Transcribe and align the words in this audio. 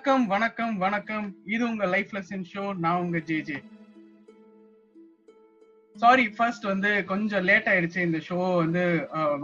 வணக்கம் 0.00 0.30
வணக்கம் 0.32 0.74
வணக்கம். 0.82 1.24
இது 1.54 1.62
உங்க 1.70 1.86
லைஃப் 1.94 2.12
லெசன் 2.16 2.44
ஷோ 2.50 2.62
நான் 2.84 3.00
உங்க 3.04 3.18
ஜே 3.28 3.36
ஜே 3.48 3.56
சாரி 5.96 6.24
ஃபர்ஸ்ட் 6.36 6.64
வந்து 6.70 6.90
கொஞ்சம் 7.10 7.44
லேட் 7.48 7.68
ஆயிடுச்சு. 7.72 8.00
இந்த 8.08 8.18
ஷோ 8.28 8.38
வந்து 8.62 8.84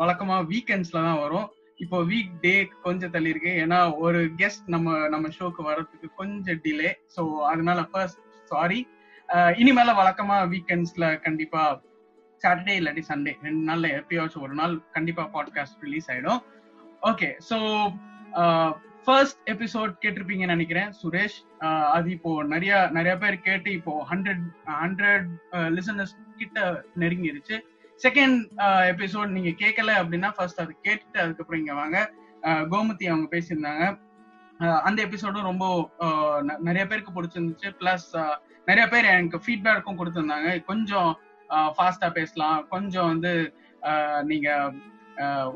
வழக்கமா 0.00 0.36
வீக்கெண்ட்ஸ்ல 0.53 0.98
தான் 1.08 1.21
வரும். 1.25 1.46
இப்போ 1.84 1.98
வீக் 2.12 2.32
டே 2.45 2.54
கொஞ்சம் 2.86 3.12
தள்ளி 3.16 3.32
இருக்கு 3.34 3.53
ஏன்னா 3.64 3.80
ஒரு 4.04 4.22
கெஸ்ட் 4.40 4.72
நம்ம 4.77 4.96
நம்ம 5.14 5.32
ஷோக்கு 5.36 5.68
வர்றதுக்கு 5.68 6.11
கொஞ்சம் 6.22 6.62
டிலே 6.66 6.93
ஸோ 7.16 7.25
அதனால 7.50 7.82
ஃபர்ஸ்ட் 7.93 8.23
சாரி 8.52 8.80
இனிமேல 9.62 9.99
வழக்கமா 10.00 10.38
வீக்கெண்ட்ஸ்ல 10.54 11.13
கண்டிப்பா 11.29 11.64
சாட்டர்டே 12.43 12.79
இல்லாட்டி 12.80 13.04
சண்டே 13.13 13.35
ரெண்டு 13.49 13.64
நாள்ல 13.71 13.94
எப்பயாச்சும் 14.00 14.46
ஒரு 14.49 14.57
நாள் 14.63 14.77
கண்டிப்பா 14.99 15.27
பாட்காஸ்ட் 15.36 15.86
ரிலீஸ் 15.88 16.11
ஆயிடும். 16.14 16.43
ஓகே 17.13 17.30
ஸோ 17.50 17.58
ஃபர்ஸ்ட் 19.06 19.48
எபிசோட் 19.48 19.94
கேட்டிருப்பீங்கன்னு 20.00 20.54
நினைக்கிறேன் 20.54 20.92
சுரேஷ். 21.02 21.36
அது 21.90 22.10
இப்போ 22.10 22.42
நிறைய 22.44 22.88
நிறைய 22.92 23.16
பேர் 23.16 23.40
கேட்டு 23.40 23.72
இப்போ 23.72 24.06
ஹண்ட்ரட் 24.10 24.42
ஹண்ட்ரட் 24.66 25.26
லிசனர்ஸ் 25.52 26.14
கிட்ட 26.36 26.84
நெருங்கிருச்சு. 26.98 27.60
செகண்ட் 28.02 28.40
எபிசோட் 28.92 29.29
நீங்க 29.29 29.48
கேட்கல 29.48 29.90
அப்படின்னா 30.00 30.34
ஃபர்ஸ்ட் 30.34 30.60
அதை 30.60 30.76
கேட்டுட்டு 30.82 31.18
அதுக்கப்புறம் 31.18 31.60
இங்க 31.60 31.74
வாங்க. 31.74 32.10
கோமதி 32.42 33.05
அவங்க 33.06 33.27
பேசியிருந்தாங்க. 33.30 33.84
அந்த 34.80 35.06
எபிசோடும் 35.06 35.42
ரொம்ப 35.42 35.91
ஆஹ் 36.00 36.58
நிறைய 36.58 36.86
பேருக்கு 36.86 37.22
பிடிச்சிருந்துச்சு. 37.22 37.72
பிளஸ் 37.80 38.36
நிறைய 38.66 38.88
பேர் 38.88 39.04
எனக்கு 39.04 39.41
ஃபீட்பேக்கும் 39.46 39.98
கொடுத்துருந்தாங்க. 39.98 40.64
கொஞ்சம் 40.64 41.18
ஃபாஸ்டா 41.50 42.10
பேசலாம். 42.10 42.68
கொஞ்சம் 42.68 43.06
வந்து 43.06 43.54
ஆஹ் 43.82 44.22
நீங்க 44.22 44.72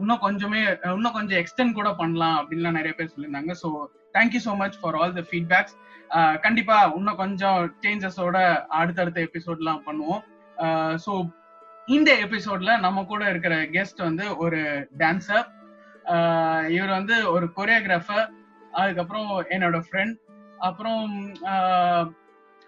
இன்னும் 0.00 0.22
கொஞ்சமே 0.27 0.61
இன்னும் 0.94 1.16
கொஞ்சம் 1.19 1.41
எக்ஸ்டென்ட் 1.42 1.78
கூட 1.78 1.91
பண்ணலாம் 2.00 2.36
அப்படின்லாம் 2.41 2.78
நிறைய 2.78 2.92
பேர் 2.98 3.12
சொல்லியிருந்தாங்க. 3.14 3.55
So 3.62 3.69
thank you 4.16 4.41
so 4.47 4.53
much 4.62 4.78
for 4.80 4.98
all 5.00 5.16
the 5.19 5.25
feedbacks 5.30 5.77
கண்டிப்பா 6.47 6.77
இன்னும் 6.98 7.20
கொஞ்சம் 7.22 7.58
சேஞ்சஸோட 7.84 8.38
அடுத்தடுத்த 8.81 9.20
எபிசோட்லாம் 9.28 9.84
பண்ணுவோம். 9.88 10.22
ஸோ 11.05 11.12
இந்த 11.97 12.11
எபிசோட்ல 12.25 12.72
நம்ம 12.86 13.05
கூட 13.12 13.22
இருக்கிற 13.33 13.55
கெஸ்ட் 13.77 14.00
வந்து 14.08 14.25
ஒரு 14.44 14.61
டான்சர் 15.03 15.47
இவர் 16.77 16.97
வந்து 16.98 17.16
ஒரு 17.34 17.47
கொரியோகிராஃபர் 17.58 18.27
அதுக்கப்புறம் 18.81 19.31
என்னோட 19.55 19.78
ஃப்ரெண்ட் 19.86 20.16
அப்புறம் 20.69 21.05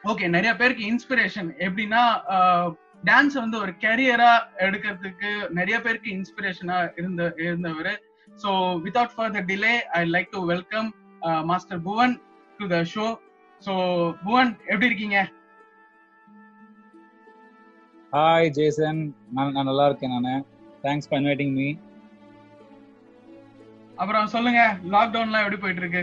ஓகே 0.02 0.26
நிறைய 0.36 0.52
பேருக்கு 0.60 0.84
இன்ஸ்பிரேஷன் 0.92 1.50
எப்படின்னா 1.66 2.02
டான்ஸ் 3.08 3.36
வந்து 3.42 3.56
ஒரு 3.64 3.72
கரியரா 3.84 4.32
எடுக்கிறதுக்கு 4.66 5.30
நிறைய 5.58 5.76
பேருக்கு 5.84 6.08
இன்ஸ்பிரேஷனா 6.18 6.76
இருந்த 7.00 7.22
இருந்தவர். 7.46 7.92
So 8.42 8.50
without 8.84 9.14
further 9.14 9.46
delay 9.50 9.72
I 9.98 10.02
like 10.14 10.30
to 10.36 10.40
welcome 10.52 10.88
master 11.50 11.80
Bhuvan 11.88 12.14
to 12.58 12.66
the 12.74 12.78
show 12.94 13.06
so 13.66 13.72
Bhuvan 14.24 14.52
எப்படி 14.70 14.88
இருக்கீங்க? 14.90 15.18
ஹாய் 18.12 18.52
ஜேசன் 18.58 19.02
நான் 19.36 19.54
நான் 19.56 19.68
நல்லா 19.70 19.84
இருக்கேன் 19.88 20.16
நான். 20.16 20.42
தேங்க்ஸ் 20.84 21.08
ஃபார் 21.08 21.20
இன்வைட்டிங் 21.20 21.54
மீ 21.58 21.68
அப்புறம் 24.00 24.32
சொல்லுங்க 24.34 24.60
லாக்டவுன்லாம் 24.94 25.44
எப்படி 25.44 25.60
போயிட்டு 25.62 25.82
இருக்கு 25.84 26.02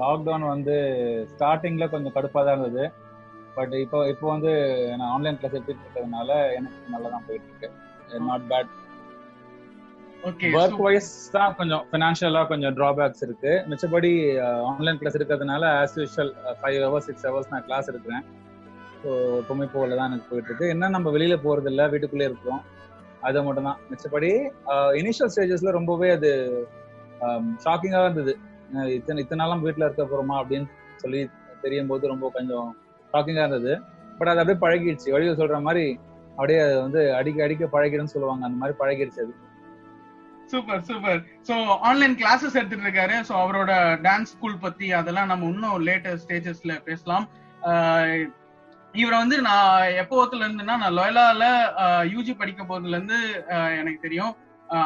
லாக்டவுன் 0.00 0.46
வந்து 0.54 0.74
ஸ்டார்டிங்ல 1.32 1.86
கொஞ்சம் 1.92 2.14
கடுப்பாக 2.16 2.42
தான் 2.44 2.56
இருந்தது. 2.56 2.84
பட் 3.58 3.74
இப்போ 3.84 3.98
இப்போ 4.12 4.26
வந்து 4.34 4.50
நான் 4.98 5.12
ஆன்லைன் 5.14 5.38
கிளாஸ் 5.38 5.56
எடுத்துட்டு 5.56 5.84
இருக்கிறதுனால 5.84 6.28
எனக்கு 6.58 6.92
நல்லா 6.94 7.08
தான் 7.14 7.26
போயிட்டு 7.28 7.48
இருக்கு 7.50 7.68
not 8.28 8.46
bad 8.50 8.70
okay 10.28 10.46
work 10.58 10.80
wise 10.84 11.10
தான் 11.34 11.52
கொஞ்சம் 11.58 11.82
ஃபினான்ஷியலா 11.88 12.40
கொஞ்சம் 12.50 12.74
டிராபேக்ஸ் 12.78 13.22
இருக்கு. 13.26 13.50
மிச்சபடி 13.70 14.10
ஆன்லைன் 14.70 14.98
கிளாஸ் 15.00 15.18
இருக்கிறதுனால 15.18 15.64
as 15.80 15.94
usual 16.00 16.32
five 16.60 16.78
hours 16.86 17.06
six 17.08 17.26
hours 17.28 17.52
நான் 17.52 17.66
கிளாஸ் 17.68 17.90
எடுக்கிறேன். 17.92 18.24
ஸோ 19.02 19.10
எப்பவுமே 19.40 19.66
போகல 19.74 19.96
தான் 19.98 20.08
எனக்கு 20.10 20.28
போயிட்டு 20.30 20.50
இருக்கு 20.50 20.72
என்ன 20.74 20.88
நம்ம 20.96 21.10
வெளியில 21.16 21.36
போறது 21.44 21.70
இல்ல 21.72 21.82
வீட்டுக்குள்ளே 21.92 22.26
இருக்கிறோம். 22.30 22.62
அது 23.28 23.44
மட்டும் 23.46 23.68
தான் 23.68 23.78
மிச்சபடி 23.90 24.30
இனிஷியல் 25.00 25.32
ஸ்டேஜஸ்ல 25.34 25.72
ரொம்பவே 25.78 26.08
அது 26.16 26.30
ஷாக்கிங்காக 27.64 28.06
இருந்தது. 28.08 28.34
அஹ் 28.74 28.90
இத்தனை 28.98 29.22
இத்தனை 29.24 29.40
நாளும் 29.42 29.64
வீட்டில் 29.66 29.86
இருக்க 29.86 30.04
போறோமா 30.06 30.36
அப்படின்னு 30.42 30.68
சொல்லி 31.04 31.20
தெரியும் 31.64 31.90
போது 31.92 32.12
ரொம்ப 32.12 32.26
கொஞ்சம் 32.36 32.68
ஷாக்கிங்காக 33.12 33.46
இருந்தது. 33.46 33.74
பட் 34.18 34.30
அது 34.32 34.40
அப்படியே 34.40 34.62
பழகிடுச்சு. 34.64 35.12
வழியில் 35.14 35.40
சொல்ற 35.40 35.58
மாதிரி 35.66 35.84
அப்படியே 36.30 36.58
அது 36.64 36.74
வந்து 36.80 37.02
அடிக்க 37.14 37.44
அடிக்க 37.44 37.68
பழகிடும்னு 37.74 38.14
சொல்லுவாங்க. 38.14 38.44
அந்த 38.48 38.58
மாதிரி 38.62 38.78
பழகிடுச்சு 38.82 39.22
அது. 39.24 39.34
Super 40.52 40.82
super 40.88 41.20
so 41.48 41.54
online 41.88 42.14
classes 42.20 42.58
எடுத்துட்டு 42.58 42.86
இருக்காரு. 42.86 43.16
சோ 43.28 43.32
அவரோட 43.42 43.72
டான்ஸ் 44.06 44.32
ஸ்கூல் 44.34 44.62
பத்தி 44.66 44.86
அதெல்லாம் 44.92 45.30
நம்ம 45.32 45.48
இன்னும் 45.52 45.86
லேட்டர் 45.86 46.20
ஸ்டேஜஸ்ல 46.24 46.74
பேசலாம். 46.84 47.26
ஆஹ் 47.62 48.26
இவரை 48.94 49.16
வந்து 49.18 49.36
நான் 49.42 49.94
எப்போத்துல 50.02 50.46
இருந்துன்னா 50.46 50.76
நான் 50.82 50.96
லொயலால 50.98 51.44
யூஜி 52.14 52.32
படிக்கும் 52.36 52.70
போதுல 52.70 52.96
இருந்து 52.96 53.18
எனக்கு 53.80 54.00
தெரியும். 54.00 54.32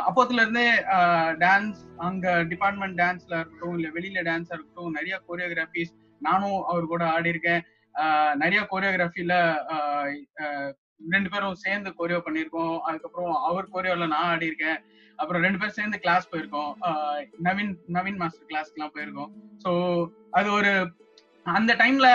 அப்போத்துல 0.09 0.43
இருந்தே 0.43 0.66
டான்ஸ் 1.44 1.78
அங்க 1.97 2.43
டிபார்ட்மெண்ட் 2.43 2.99
டான்ஸ்ல 3.00 3.33
இருக்கட்டும் 3.39 3.77
இல்ல 3.78 3.89
வெளியில 3.89 4.25
டான்ஸா 4.28 4.54
இருக்கட்டும் 4.56 4.97
நிறைய 4.99 5.15
கோரியோகிராபிஸ் 5.28 5.93
நானும் 6.21 6.60
அவர் 6.65 6.93
கூட 6.93 7.04
ஆடி 7.10 7.28
இருக்கேன் 7.28 7.62
நிறைய 8.34 8.60
கோரியோகிராஃபில 8.70 9.34
ரெண்டு 11.14 11.30
பேரும் 11.30 11.60
சேர்ந்து 11.64 11.91
கோரியோ 11.98 12.19
பண்ணியிருக்கோம். 12.26 12.76
அதுக்கப்புறம் 12.80 13.36
அவர் 13.42 13.72
கோரியோல 13.72 14.06
நான் 14.06 14.28
ஆடி 14.32 14.47
இருக்கேன் 14.47 14.78
அப்புறம் 15.19 15.42
ரெண்டு 15.42 15.58
பேரும் 15.58 15.78
சேர்ந்து 15.78 15.98
கிளாஸ் 15.98 16.30
போயிருக்கோம். 16.32 16.70
நவீன் 17.42 17.72
நவீன் 17.88 18.16
மாஸ்டர் 18.16 18.50
கிளாஸ்க்குலாம் 18.50 18.94
போயிருக்கோம். 18.97 19.30
ஸோ 19.64 19.70
அது 20.30 20.50
ஒரு 20.53 20.72
அந்த 21.47 21.75
டைம்ல 21.75 22.08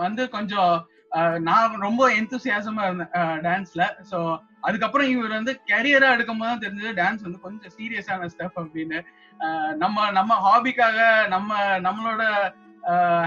வந்து 0.00 0.22
கொஞ்சம் 0.28 0.72
ஆஹ் 1.12 1.38
நான் 1.38 1.72
ரொம்ப 1.78 2.02
எந்தூசியாசமா 2.10 2.82
இருந்தேன் 2.84 3.14
டான்ஸ்ல 3.42 3.82
ஸோ 4.10 4.18
அதுக்கப்புறம் 4.60 5.08
இவர் 5.08 5.30
வந்து 5.30 5.52
கரியரா 5.66 6.08
எடுக்கும் 6.10 6.40
போது 6.40 6.50
தான் 6.50 6.62
தெரிஞ்சது 6.62 6.92
டான்ஸ் 6.94 7.22
வந்து 7.22 7.40
கொஞ்சம் 7.40 7.72
சீரியஸான 7.78 8.28
ஸ்டெப் 8.34 8.60
அப்படின்னு. 8.62 8.98
ஆஹ் 9.40 9.74
நம்ம 9.76 10.10
நம்ம 10.10 10.32
ஹாபிக்காக 10.46 10.98
நம்ம 11.28 11.50
நம்மளோட 11.78 12.22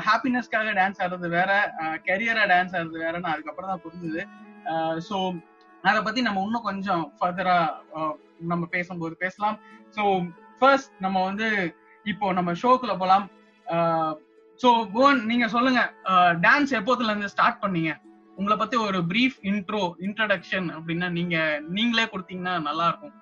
ஹாப்பினஸ்க்காக 0.07 0.73
டான்ஸ் 0.79 1.01
ஆடுறது 1.03 1.29
வேற 1.37 1.51
கெரியரா 2.07 2.43
டான்ஸ் 2.53 2.75
ஆடுறது 2.77 3.03
வேறன்னு 3.05 3.33
அதுக்கப்புறம் 3.33 3.71
தான் 3.71 3.83
புரிஞ்சுது. 3.85 4.21
ஸோ 5.07 5.17
அதை 5.89 5.99
பத்தி 6.07 6.21
நம்ம 6.27 6.41
இன்னும் 6.45 6.67
கொஞ்சம் 6.69 7.03
ஃபர்தரா 7.17 7.57
நம்ம 8.51 8.63
பேசும்போது 8.75 9.15
பேசலாம். 9.23 9.57
ஸோ 9.95 10.03
ஃபர்ஸ்ட் 10.59 10.93
நம்ம 11.05 11.17
வந்து 11.29 11.47
இப்போ 12.05 12.25
நம்ம 12.37 12.51
ஷோக்குள்ள 12.61 12.95
போலாம். 13.01 13.25
ஸோ 14.59 14.69
புவன் 14.93 15.21
நீங்க 15.31 15.45
சொல்லுங்க. 15.55 15.81
டான்ஸ் 16.45 16.73
எப்போதுல 16.79 17.11
இருந்து 17.11 17.33
ஸ்டார்ட் 17.33 17.61
பண்ணீங்க? 17.63 17.91
உங்களை 18.37 18.55
பத்தி 18.59 18.75
ஒரு 18.87 18.99
பிரீஃப் 19.11 19.37
இன்ட்ரோ 19.49 19.81
இன்ட்ரடக்ஷன் 20.05 20.67
அப்படின்னா 20.77 21.09
நீங்க 21.17 21.35
நீங்களே 21.77 22.05
கொடுத்தீங்கன்னா 22.13 22.55
நல்லா 22.67 22.87
இருக்கும். 22.91 23.15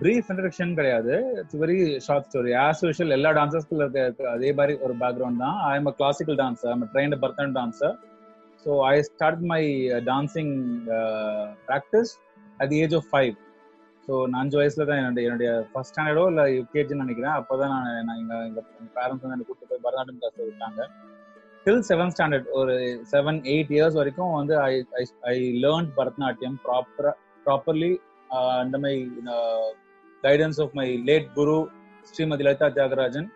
பிரீஃப் 0.00 0.28
இன்ட்ரடக்ஷன் 0.30 0.72
கிடையாது. 0.78 1.14
It's 1.40 1.58
very 1.62 1.78
short 2.06 2.26
story 2.28 2.52
as 2.64 2.82
usual 2.86 3.14
எல்லா 3.16 3.30
டான்சர்ஸ்க்குள்ள 3.38 3.86
இருக்க 3.86 4.28
அதே 4.36 4.50
மாதிரி 4.58 4.74
ஒரு 4.86 4.94
பேக்ரவுண்ட் 5.02 5.42
தான். 5.44 5.56
I 5.70 5.72
am 5.80 5.90
a 5.92 5.94
classical 6.00 6.38
dancer 6.42 6.70
I'm 6.74 6.86
trained 6.94 7.18
Bharatan 7.24 7.54
dancer 7.58 7.94
so 8.66 8.70
I 8.92 8.94
start 9.10 9.44
my 9.52 9.62
dancing 10.10 10.54
practice 11.68 12.12
at 12.62 12.74
age 12.80 12.96
of 13.00 13.08
five 13.12 13.34
so 14.08 14.14
நான் 14.30 14.40
அஞ்சு 14.42 14.56
வயசுல 14.60 14.84
தான் 14.90 15.00
என்னுடைய 15.00 15.28
என்னுடைய 15.28 15.50
ஃபர்ஸ்ட் 15.70 15.92
ஸ்டாண்டர்டோ 15.92 16.24
இல்லை 16.32 16.44
யூகேஜின்னு 16.58 17.04
நினைக்கிறேன். 17.04 17.36
அப்போ 17.40 17.54
தான் 17.62 17.72
நான் 17.74 18.06
நான் 18.08 18.20
எங்கள் 18.22 18.44
எங்கள் 18.48 18.66
பேரண்ட்ஸ் 18.98 19.24
வந்து 19.24 19.36
என்னை 19.36 19.46
கூப்பிட்டு 19.48 19.70
போய் 19.72 19.84
பரதநாட்டியம் 19.86 20.20
கிளாஸ் 20.22 20.38
விட்டாங்க. 20.50 20.80
டில் 21.64 21.84
செவன்த் 21.90 22.14
ஸ்டாண்டர்ட் 22.14 22.48
ஒரு 22.60 22.74
செவன் 23.12 23.40
எயிட் 23.54 23.72
இயர்ஸ் 23.76 23.98
வரைக்கும் 24.00 24.32
வந்து 24.40 24.54
ஐ 24.68 24.72
ஐ 25.32 25.36
லேர்ன் 25.64 25.88
பரதநாட்டியம் 25.98 26.58
ப்ராப்பரா 26.66 27.12
properly 27.46 27.92
under 28.62 28.76
my 28.84 28.94
guidance 30.24 30.60
of 30.64 30.74
my 30.78 30.86
late 31.08 31.26
guru 31.34 31.56
Shrimati 32.06 32.44
Lalitha 32.46 32.68
Thyagarajan 32.76 33.28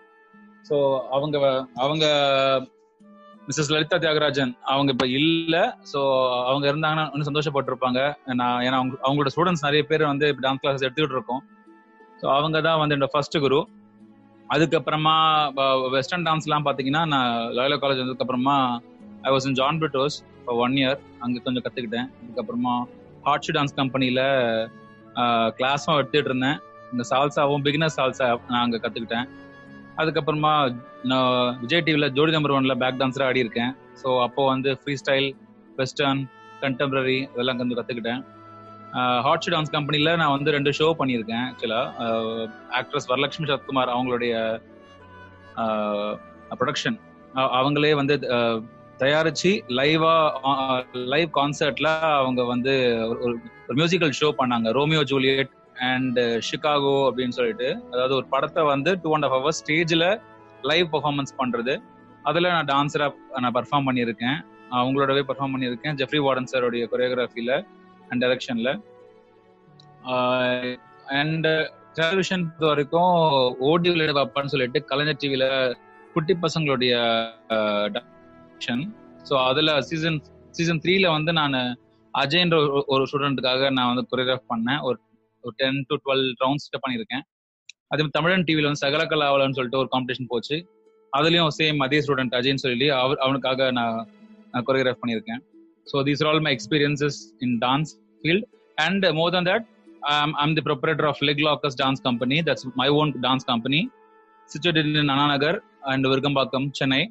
so 0.69 0.77
அவங்க 1.11 1.37
அவங்க 1.85 2.05
மிஸ்ஸஸ் 3.49 3.73
லலிதா 3.75 3.97
தியாகராஜன் 4.03 4.53
அவங்க 4.73 4.91
இப்போ 4.95 5.07
இல்லை 5.19 5.63
ஸோ 5.93 6.01
அவங்க 6.49 6.65
இருந்தாங்கன்னா 6.71 7.05
இன்னும் 7.11 7.31
சந்தோஷப்பட்டிருப்பாங்க 7.31 8.01
நான் 8.41 8.61
ஏன்னா 8.67 8.77
அவங்க 8.81 8.95
அவங்களோட 9.07 9.31
ஸ்டூடெண்ட்ஸ் 9.35 9.67
நிறைய 9.67 9.85
பேர் 9.91 10.11
வந்து 10.11 10.29
இப்போ 10.31 10.43
டான்ஸ் 10.47 10.63
கிளாஸ் 10.63 10.85
எடுத்துக்கிட்டு 10.87 11.19
இருக்கோம் 11.19 11.43
ஸோ 12.21 12.27
அவங்க 12.35 12.59
தான் 12.61 12.81
வந்து 12.83 12.95
என்னோட 12.97 13.13
ஃபர்ஸ்ட் 13.15 13.39
குரு 13.39 13.61
அதுக்கப்புறமா 14.49 15.15
வெஸ்டர்ன் 15.95 16.27
டான்ஸ்லாம் 16.27 16.67
பார்த்தீங்கன்னா 16.67 17.03
நான் 17.05 17.31
லாயலா 17.57 17.79
காலேஜ் 17.83 18.03
வந்ததுக்கப்புறமா 18.03 18.57
I 19.23 19.33
was 19.33 19.47
in 19.49 19.59
John 19.61 19.79
Britto's 19.79 20.17
இப்போ 20.39 20.55
ஒன் 20.65 20.77
இயர் 20.81 20.99
அங்கே 21.21 21.41
கொஞ்சம் 21.41 21.65
கற்றுக்கிட்டேன் 21.67 22.09
அதுக்கப்புறமா 22.21 22.75
ஹாட்ஷு 23.27 23.53
டான்ஸ் 23.53 23.75
கம்பெனியில் 23.75 24.25
கிளாஸும் 25.57 25.99
எடுத்துகிட்டு 25.99 26.31
இருந்தேன். 26.31 26.59
இந்த 26.93 27.05
சால்சாவும் 27.11 27.63
பிகினர் 27.63 27.95
சால்சா 27.97 28.39
நான் 28.49 28.63
அங்கே 28.63 28.77
கற்றுக்கிட்டேன் 28.77 29.27
அதுக்கப்புறமா 29.97 30.77
நான் 31.03 31.59
விஜய் 31.61 31.81
டிவியில் 31.81 32.13
ஜோடி 32.13 32.33
நம்பர் 32.33 32.53
ஒன்ல 32.53 32.75
பேக் 32.75 33.01
டான்ஸராக 33.01 33.25
ஆடி 33.25 33.39
இருக்கேன். 33.39 33.77
ஸோ 34.03 34.23
அப்போ 34.23 34.47
வந்து 34.47 34.79
ஃப்ரீ 34.83 34.95
ஸ்டைல் 34.95 35.35
வெஸ்டர்ன் 35.77 36.29
கண்டெம்பரரி 36.61 37.19
இதெல்லாம் 37.33 37.59
கொஞ்சம் 37.59 37.79
கற்றுக்கிட்டேன் 37.79 38.23
ஹாட் 39.23 39.49
டான்ஸ் 39.51 39.71
கம்பெனியில் 39.71 40.17
நான் 40.17 40.31
வந்து 40.31 40.51
ரெண்டு 40.51 40.71
ஷோ 40.71 40.95
பண்ணியிருக்கேன் 40.99 41.45
ஆக்சுவலா 41.49 41.83
ஆக்ட்ரஸ் 42.71 43.09
வரலட்சுமி 43.09 43.49
சத்குமார் 43.49 43.93
அவங்களுடைய 43.95 44.61
ப்ரொடக்ஷன் 46.51 46.99
அவங்களே 47.35 47.95
வந்து 47.95 48.19
தயாரிச்சு 48.99 49.63
லைவா 49.69 50.15
லைவ் 50.93 51.31
கான்சர்ட்ல 51.35 52.01
அவங்க 52.01 52.45
வந்து 52.45 52.97
ஒரு- 53.09 53.21
ஒரு 53.21 53.39
மியூசிக்கல் 53.69 54.13
ஷோ 54.21 54.33
பண்ணாங்க. 54.39 54.73
Romeo 54.73 55.03
Juliet 55.03 55.51
and 55.91 56.19
Chicago 56.49 56.93
uh, 56.95 57.07
அப்படின்னு 57.09 57.29
சொல்லிட்டு 57.29 57.69
அதாவது 57.91 58.15
ஒரு 58.15 58.27
படத்தை 58.27 58.63
வந்து 58.63 58.91
டூ 59.03 59.13
அண்ட் 59.13 59.25
ஹாஃப் 59.25 59.37
ஹவர்ஸ் 59.39 59.61
ஸ்டேஜில் 59.63 60.07
லைவ் 60.63 60.87
பர்ஃபார்மன்ஸ் 60.93 61.33
பண்ணுறது 61.39 61.75
அதில் 62.25 62.49
நான் 62.49 62.67
டான்ஸராக 62.67 63.41
நான் 63.41 63.55
பெர்ஃபார்ம் 63.55 63.87
பண்ணியிருக்கேன். 63.89 64.37
அவங்களோடவே 64.71 65.23
பெர்ஃபார்ம் 65.29 65.55
பண்ணியிருக்கேன். 65.55 65.95
ஜெஃப்ரி 65.95 66.21
வார்டன் 66.27 66.51
சாருடைய 66.53 66.85
கொரியோகிராஃபியில் 66.93 67.55
அண்ட் 68.09 68.21
டைரக்ஷனில் 68.25 68.73
அண்ட் 71.17 71.49
டெலிவிஷன் 71.95 72.45
பொறுத்த 72.45 72.67
வரைக்கும் 72.67 73.15
ஓடி 73.61 73.89
விளையாடு 73.91 74.19
பாப்பான்னு 74.19 74.53
சொல்லிட்டு 74.55 74.85
கலைஞர் 74.85 75.21
டிவியில் 75.21 75.49
குட்டி 76.15 76.35
பசங்களுடைய 76.43 76.95
ஸோ 79.29 79.35
அதில் 79.49 79.73
சீசன் 79.81 80.19
சீசன் 80.51 80.81
த்ரீல 80.85 81.07
வந்து 81.09 81.33
நான் 81.33 81.57
அஜய்ன்ற 82.15 82.57
ஒரு- 82.65 82.85
ஒரு 82.87 83.05
ஸ்டூடெண்ட்டுக்காக 83.05 83.71
நான் 83.71 83.91
வந்து 83.91 84.05
கொரியோகிராஃப் 84.11 84.51
பண்ணேன். 84.53 84.81
ஒரு 84.83 84.97
ஒரு 85.47 85.55
டென் 85.63 85.81
டு 85.91 85.97
டுவெல் 86.05 86.27
ரவுண்ட்ஸ் 86.43 86.69
பண்ணியிருக்கேன். 86.85 87.25
அதே 87.93 88.05
தமிழன் 88.19 88.45
டிவியில் 88.49 88.69
வந்து 88.69 88.83
சகலகலாவலன்னு 88.87 89.57
சொல்லிட்டு 89.59 89.81
ஒரு 89.83 89.91
காம்படிஷன் 89.95 90.29
போச்சு. 90.33 90.57
அதுலயும் 91.13 91.51
சேம் 91.61 91.81
அதே 91.87 91.99
ஸ்டூடெண்ட் 92.05 92.35
அஜய்ன்னு 92.39 92.65
சொல்லி 92.67 92.87
அவர் 93.01 93.19
அவனுக்காக 93.25 93.71
நான் 93.79 93.99
நான் 94.53 94.65
கொரியோகிராஃப் 94.69 95.01
பண்ணியிருக்கேன். 95.03 95.41
So 95.91 96.03
these 96.09 96.23
all 96.31 96.43
my 96.47 96.53
experiences 96.57 97.19
in 97.47 97.57
dance 97.65 97.93
field 98.23 98.47
and 98.79 99.05
more 99.19 99.33
than 99.37 99.49
that 99.51 99.67
I'm 100.45 100.55
the 100.59 100.63
the 100.69 101.05
of 101.11 101.21
leg 101.29 101.43
lockers 101.49 101.77
dance 101.83 102.03
company 102.09 102.39
that's 102.49 102.67
my 102.81 102.89
own 103.01 103.13
dance 103.27 103.47
company 103.53 103.81
situated 104.53 104.89
in 105.03 105.13
Annanagar 105.15 105.59
and 105.93 106.07
Virugambakkam 106.13 106.67
Chennai 106.79 107.03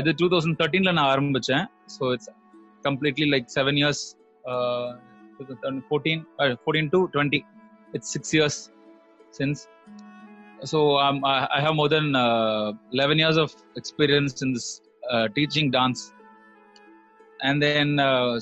இது 0.00 0.10
two 0.20 0.26
thousand 0.32 0.58
தேர்ட்டீன்ல 0.60 0.92
நான் 0.98 1.10
ஆரம்பிச்சேன். 1.12 1.64
So 1.96 2.12
it's 2.14 2.30
completely 2.86 3.26
like 3.34 3.46
seven 3.58 3.78
years 3.80 4.02
fourteen 5.88 6.22
fourteen 6.62 6.90
to 6.94 7.00
twenty 7.14 7.40
it's 7.96 8.12
six 8.14 8.32
years 8.38 8.58
since 9.38 9.60
so 10.72 10.78
I 11.58 11.60
have 11.66 11.76
more 11.80 11.92
than 11.96 12.10
eleven 13.02 13.20
years 13.22 13.40
of 13.44 13.54
experience 13.80 14.34
in 14.46 14.54
this 14.56 14.70
teaching 15.38 15.70
dance 15.78 16.02
and 17.48 17.60
then 17.66 17.94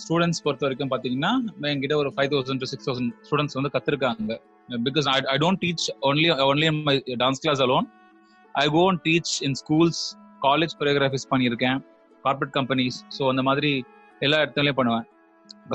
students 0.05 0.43
பொறுத்த 0.47 0.67
வரைக்கும் 0.67 0.91
பார்த்தீங்கன்னா 0.94 1.32
என்கிட்ட 1.73 1.97
ஒரு 2.02 2.11
five 2.17 2.31
thousand 2.35 2.62
to 2.64 2.69
six 2.73 2.88
thousand 2.88 3.12
students 3.29 3.56
வந்து 3.58 3.73
கற்றுருக்காங்க 3.76 4.37
because 4.88 5.06
I 5.14 5.19
I 5.35 5.37
don't 5.44 5.62
teach 5.64 5.85
only 6.08 6.29
only 6.50 6.67
in 6.73 6.82
my 6.88 6.94
dance 7.23 7.41
class 7.44 7.62
alone 7.67 7.87
I 8.55 8.67
go 8.76 8.82
and 8.91 9.03
teach 9.08 9.32
in 9.46 9.56
schools 9.62 10.03
college 10.46 10.75
choreographies 10.81 11.26
பண்ணியிருக்கேன். 11.32 11.79
Corporate 12.25 12.55
companies 12.58 12.99
so 13.17 13.23
அந்த 13.32 13.43
மாதிரி 13.49 13.70
எல்லா 14.26 14.38
இடத்துலையும் 14.43 14.79
பண்ணுவேன். 14.79 15.05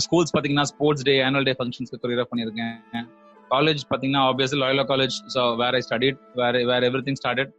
ஸ்கூல்ஸ் 0.06 0.34
பார்த்தீங்கன்னா 0.34 0.68
ஸ்போர்ட்ஸ் 0.72 1.06
டே 1.10 1.16
ஆனுவல் 1.28 1.48
டே 1.50 1.54
ஃபங்க்ஷன்ஸ்க்கு 1.60 2.00
choreograph 2.04 2.32
பண்ணியிருக்கேன். 2.32 3.08
காலேஜ் 3.54 3.82
பார்த்தீங்கன்னா 3.90 4.24
obviously 4.30 4.60
Loyola 4.64 4.86
college 4.92 5.16
so 5.36 5.42
where 5.62 5.76
I 5.80 5.82
studied 5.88 6.20
where 6.40 6.58
where 6.72 6.86
everything 7.08 7.20
started 7.22 7.52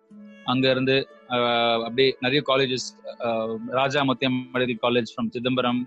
அங்கேருந்து 0.52 0.96
uh, 1.34 1.76
அப்படியே 1.86 2.08
நிறைய 2.24 2.40
colleges 2.50 2.88
uh, 3.26 3.46
Raja 3.78 4.00
Muthiah 4.10 4.36
medical 4.54 4.82
college 4.84 5.10
from 5.14 5.30
Chidambaram 5.36 5.80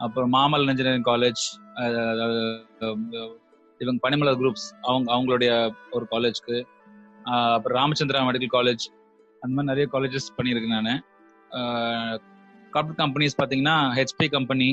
அப்புறம் 0.00 0.30
மாமல் 0.36 0.64
இன்ஜினியரிங் 0.64 1.08
காலேஜ் 1.12 1.42
இவங்க 3.80 3.98
பனிமலர் 4.06 4.38
குரூப்ஸ் 4.40 4.66
அவங்க 4.88 5.08
அவங்களுடைய 5.16 5.52
ஒரு 5.96 6.06
காலேஜ்க்கு 6.14 6.56
uh, 7.24 7.50
அப்புறம் 7.56 7.78
ராமச்சந்திரா 7.80 8.22
மெடிக்கல் 8.28 8.54
காலேஜ் 8.58 8.84
அந்த 9.42 9.52
மாதிரி 9.54 9.70
நிறைய 9.72 9.86
காலேஜஸ் 9.94 10.28
பண்ணியிருக்கேன் 10.38 10.76
நான். 10.80 11.02
கார்பரேட் 12.72 13.00
கம்பெனிஸ் 13.02 13.36
பார்த்தீங்கன்னா 13.38 13.76
ஹெச்பி 13.98 14.26
கம்பெனி 14.28 14.68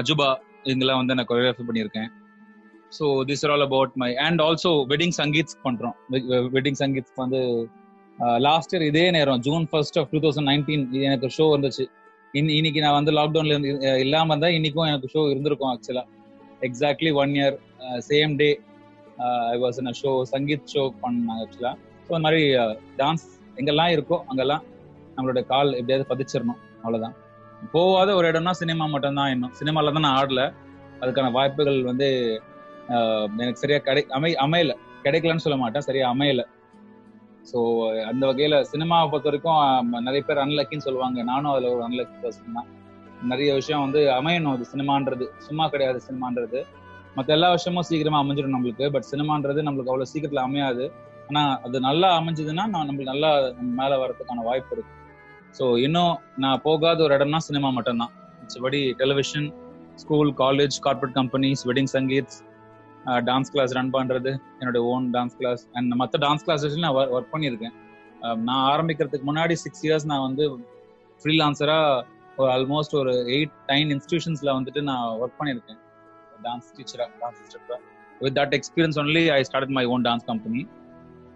அஜுபா 0.00 0.28
இதெல்லாம் 0.72 1.00
வந்து 1.02 1.14
நான் 1.18 1.28
கொரியோகிராஃபி 1.30 1.64
பண்ணியிருக்கேன். 1.68 2.08
So 2.96 3.04
this 3.28 3.42
are 3.46 3.52
all 3.54 3.64
about 3.68 3.94
my 4.02 4.10
and 4.26 4.40
also 4.46 4.70
wedding 4.92 5.14
sangeets 5.20 5.56
பண்ணுறோம் 5.66 5.96
வெட்டிங் 6.56 6.78
சங்கீத்ஸ்க்கு 6.82 7.22
வந்து 7.24 7.40
லாஸ்ட் 8.46 8.72
இயர் 8.74 8.86
இதே 8.90 9.04
நேரம் 9.16 9.40
June 9.46 9.64
first 9.70 9.98
of 10.00 10.10
two 10.14 10.18
thousand 10.24 10.48
nineteen 10.50 10.84
எனக்கு 11.06 11.28
ஷோ 11.38 11.44
வந்துச்சு. 11.54 11.84
இன் 12.34 12.50
இன்னைக்கு 12.58 12.80
நான் 12.84 12.96
வந்து 12.98 13.12
லாக்டவுன்ல 13.18 13.54
இருந்து 13.54 13.70
இல்லாமல் 13.72 14.02
இல்லாம 14.04 14.28
இருந்தா 14.32 14.50
இன்னைக்கும் 14.58 14.88
எனக்கு 14.90 15.08
ஷோ 15.14 15.22
இருந்திருக்கும் 15.32 15.70
ஆக்சுவலா 15.72 16.04
exactly 16.68 17.10
one 17.22 17.32
year 17.38 17.56
same 18.10 18.34
day 18.42 18.50
I 19.54 19.56
was 19.64 19.78
in 19.82 19.90
show 20.02 20.12
sangeet 20.34 20.70
show 20.74 20.84
பண்ணாங்க 21.02 21.42
ஆக்சுவலா 21.46 21.72
ஸோ 22.06 22.10
அந்த 22.16 22.24
மாதிரி 22.26 22.42
டான்ஸ் 23.00 23.26
எங்கெல்லாம் 23.60 23.92
இருக்கோ 23.96 24.18
அங்கெல்லாம் 24.30 24.62
நம்மளோட 25.16 25.42
கால் 25.52 25.72
எப்படியாவது 25.78 26.06
பதிச்சிடணும் 26.12 26.60
அவ்வளோதான் 26.82 27.16
போகாத 27.70 28.10
ஒரு 28.14 28.26
இடம்னா 28.28 28.50
சினிமா 28.52 28.84
மட்டும்தான் 28.86 29.30
இன்னும். 29.30 29.52
சினிமால 29.52 29.92
தான் 29.92 30.06
நான் 30.06 30.18
ஆடல. 30.18 30.42
அதுக்கான 31.02 31.30
வாய்ப்புகள் 31.30 31.78
வந்து 31.82 32.08
ஆஹ், 32.88 33.26
எனக்கு 33.38 33.60
சரியா 33.60 33.78
கிடை 33.78 34.02
அமை 34.10 34.30
அமையல. 34.44 34.72
கிடைக்கலன்னு 35.04 35.44
சொல்ல 35.44 35.56
மாட்டேன். 35.56 35.80
சரியா 35.80 36.06
அமையல. 36.10 36.42
ஸோ 37.46 37.58
அந்த 38.06 38.22
வகையில 38.26 38.56
சினிமாவை 38.72 39.06
பொறுத்த 39.08 39.28
வரைக்கும் 39.28 39.60
நிறைய 40.00 40.22
பேர் 40.22 40.42
அன்லக்கின்னு 40.44 40.86
சொல்லுவாங்க. 40.86 41.22
நானும் 41.22 41.52
அதுல 41.52 41.70
ஒரு 41.74 41.82
அன்லக்கி 41.82 42.16
பர்சன் 42.22 42.56
தான். 42.58 42.68
நிறைய 43.22 43.50
விஷயம் 43.54 43.80
வந்து 43.80 44.00
அமையணும். 44.10 44.52
அது 44.52 44.64
சினிமான்றது. 44.64 45.26
சும்மா 45.38 45.68
கிடையாது 45.68 46.00
சினிமான்றது. 46.00 46.60
மற்ற 47.16 47.30
எல்லா 47.32 47.50
விஷயமும் 47.52 47.86
சீக்கிரமா 47.88 48.20
அமைஞ்சிடும் 48.22 48.54
நம்மளுக்கு. 48.54 48.90
பட் 48.90 49.08
சினிமான்றது 49.10 49.66
நம்மளுக்கு 49.66 49.92
அவ்வளவு 49.92 50.10
சீக்கிரத்துல 50.12 50.44
அமையாது. 50.44 50.84
ஆனா 51.28 51.42
அது 51.64 51.80
நல்லா 51.80 52.08
அமைஞ்சதுன்னா 52.20 52.66
நான் 52.66 52.86
நம்மளுக்கு 52.86 53.12
நல்லா 53.12 53.30
மேல 53.80 53.92
வர்றதுக்கான 53.96 54.44
வாய்ப்பு 54.44 54.74
இருக்கு. 54.76 54.92
ஸோ 55.58 55.64
இன்னும் 55.86 56.14
நான் 56.42 56.62
போகாத 56.66 56.98
ஒரு 57.06 57.14
இடம்னா 57.18 57.40
சினிமா 57.48 57.68
மட்டும்தான். 57.78 58.12
மிச்சபடி 58.40 58.80
television 59.02 59.48
school 60.02 60.30
college 60.42 60.76
corporate 60.86 61.16
companies 61.18 61.62
wedding 61.68 61.90
sangeets 61.96 62.38
dance 63.28 63.50
class 63.54 63.72
run 63.78 63.92
பண்ணுறது 63.96 64.30
என்னுடைய 64.60 64.82
ஓன் 64.92 65.06
டான்ஸ் 65.16 65.36
கிளாஸ் 65.40 65.62
அண்ட் 65.76 65.96
மற்ற 66.00 66.18
டான்ஸ் 66.24 66.44
கிளாஸஸ் 66.46 66.76
நான் 66.84 66.96
ஒர்க் 67.16 67.32
பண்ணியிருக்கேன். 67.34 67.74
நான் 68.48 68.64
ஆரம்பிக்கிறதுக்கு 68.72 69.26
முன்னாடி 69.30 69.54
சிக்ஸ் 69.64 69.84
இயர்ஸ் 69.86 70.06
நான் 70.10 70.24
வந்து 70.28 70.44
ஃப்ரீலான்சராக 71.22 72.02
ஒரு 72.40 72.48
ஆல்மோஸ்ட் 72.56 72.94
ஒரு 73.00 73.12
எயிட் 73.36 73.54
நைன் 73.70 73.90
இன்ஸ்டியூஷன்ஸில் 73.96 74.54
வந்துட்டு 74.58 74.82
நான் 74.90 75.06
ஒர்க் 75.22 75.38
பண்ணியிருக்கேன். 75.40 75.80
டான்ஸ் 76.44 76.70
டீச்சரா 76.76 77.06
dance 77.22 77.40
இன்ஸ்ட்ரக்டரா 77.42 77.78
with 78.22 78.36
that 78.40 78.54
experience 78.58 78.98
only 79.02 79.24
I 79.38 79.40
start 79.48 79.74
my 79.78 79.84
own 79.94 80.04
dance 80.08 80.26
company 80.30 80.62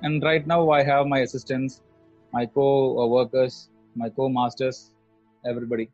and 0.06 0.25
right 0.28 0.46
now 0.52 0.64
I 0.78 0.82
have 0.92 1.04
my 1.14 1.20
assistance 1.26 1.75
my 2.32 2.44
co 2.58 2.66
workers 3.16 3.58
my 4.00 4.08
co 4.18 4.26
masters 4.38 4.80
everybody 5.44 5.86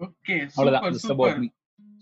okay 0.00 0.36
அவ்வளவுதான் 0.56 0.84
super 0.84 0.94
just 0.96 1.10
super 1.10 1.38
me 1.42 1.48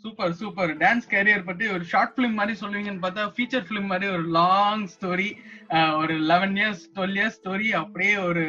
super 0.04 0.32
super 0.40 0.70
dance 0.82 1.08
career 1.14 1.48
பத்தி 1.48 1.64
ஒரு 1.74 1.84
short 1.92 2.14
film 2.14 2.36
மாதிரி 2.38 2.54
சொல்லுவீங்கன்னு 2.62 3.02
பார்த்தா 3.04 3.24
feature 3.36 3.66
film 3.68 3.90
மாதிரி 3.92 4.06
ஒரு 4.16 4.24
long 4.38 4.84
story 4.94 5.28
ஒரு 6.02 6.14
eleven 6.30 6.56
years 6.60 6.84
twelve 6.96 7.16
years 7.20 7.38
story 7.40 7.68
அப்படியே 7.82 8.14
ஒரு 8.28 8.44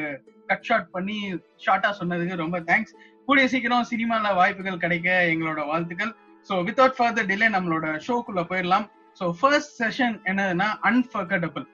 கட் 0.52 0.66
ஷாட் 0.70 0.88
பண்ணி 0.96 1.18
ஷார்ட்டா 1.66 1.92
சொன்னதுக்கு 2.00 2.42
ரொம்ப 2.44 2.58
தேங்க்ஸ் 2.70 2.96
கூடிய 3.28 3.46
சீக்கிரம் 3.52 3.90
சினிமால 3.92 4.32
வாய்ப்புகள் 4.40 4.82
கிடைக்க 4.84 5.10
எங்களோட 5.34 5.62
வாழ்த்துக்கள். 5.70 6.12
ஸோ 6.50 6.54
வித்தவுட் 6.68 6.98
ஃபர்தர் 6.98 7.30
டிலே 7.30 7.48
நம்மளோட 7.56 7.86
ஷோக்குள்ள 8.08 8.42
போயிடலாம். 8.50 8.86
ஸோ 9.20 9.26
ஃபர்ஸ்ட் 9.40 9.76
செஷன் 9.82 10.16
என்னதுன்னா 10.30 10.68
அன்ஃபர்கட்டபிள் 10.90 11.66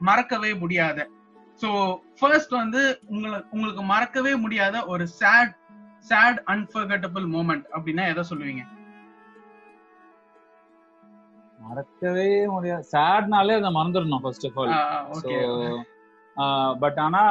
மறக்கவே 0.00 0.50
முடியாத. 0.62 0.98
ஸோ 1.62 1.68
ஃபர்ஸ்ட் 2.18 2.52
வந்து 2.62 2.82
உங்களுக்கு 3.14 3.48
உங்களுக்கு 3.54 3.82
மறக்கவே 3.92 4.32
முடியாத 4.44 4.76
ஒரு 4.92 5.04
சேட் 5.20 5.54
சேட் 6.10 6.38
அன்ஃபர்கட்டபிள் 6.54 7.24
மூமெண்ட் 7.34 7.64
அப்படின்னா 7.76 8.04
எதை 8.12 8.22
சொல்லுவீங்க? 8.30 8.64
மறக்கவே 11.58 12.28
முடியாது. 12.54 12.84
சேட்னாலே 12.94 13.56
அதை 13.60 13.70
மறந்துடணும் 13.78 14.22
ஃபர்ஸ்ட் 14.24 14.46
ஆஃப் 14.48 14.58
ஆல் 14.62 14.74
பட் 16.82 16.98
ஆனா 17.06 17.22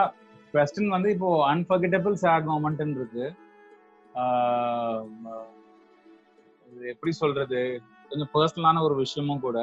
கொஸ்டின் 0.53 0.93
வந்து 0.95 1.09
இப்போ 1.15 1.29
அன்ஃபர்கெட்டபிள் 1.53 2.15
சேட் 2.23 2.49
மூமெண்ட் 2.51 2.97
இருக்கு. 2.99 3.25
எப்படி 6.93 7.11
சொல்றது? 7.21 7.61
கொஞ்சம் 8.09 8.31
பர்சனலான 8.35 8.81
ஒரு 8.87 8.95
விஷயமும் 9.03 9.45
கூட. 9.47 9.59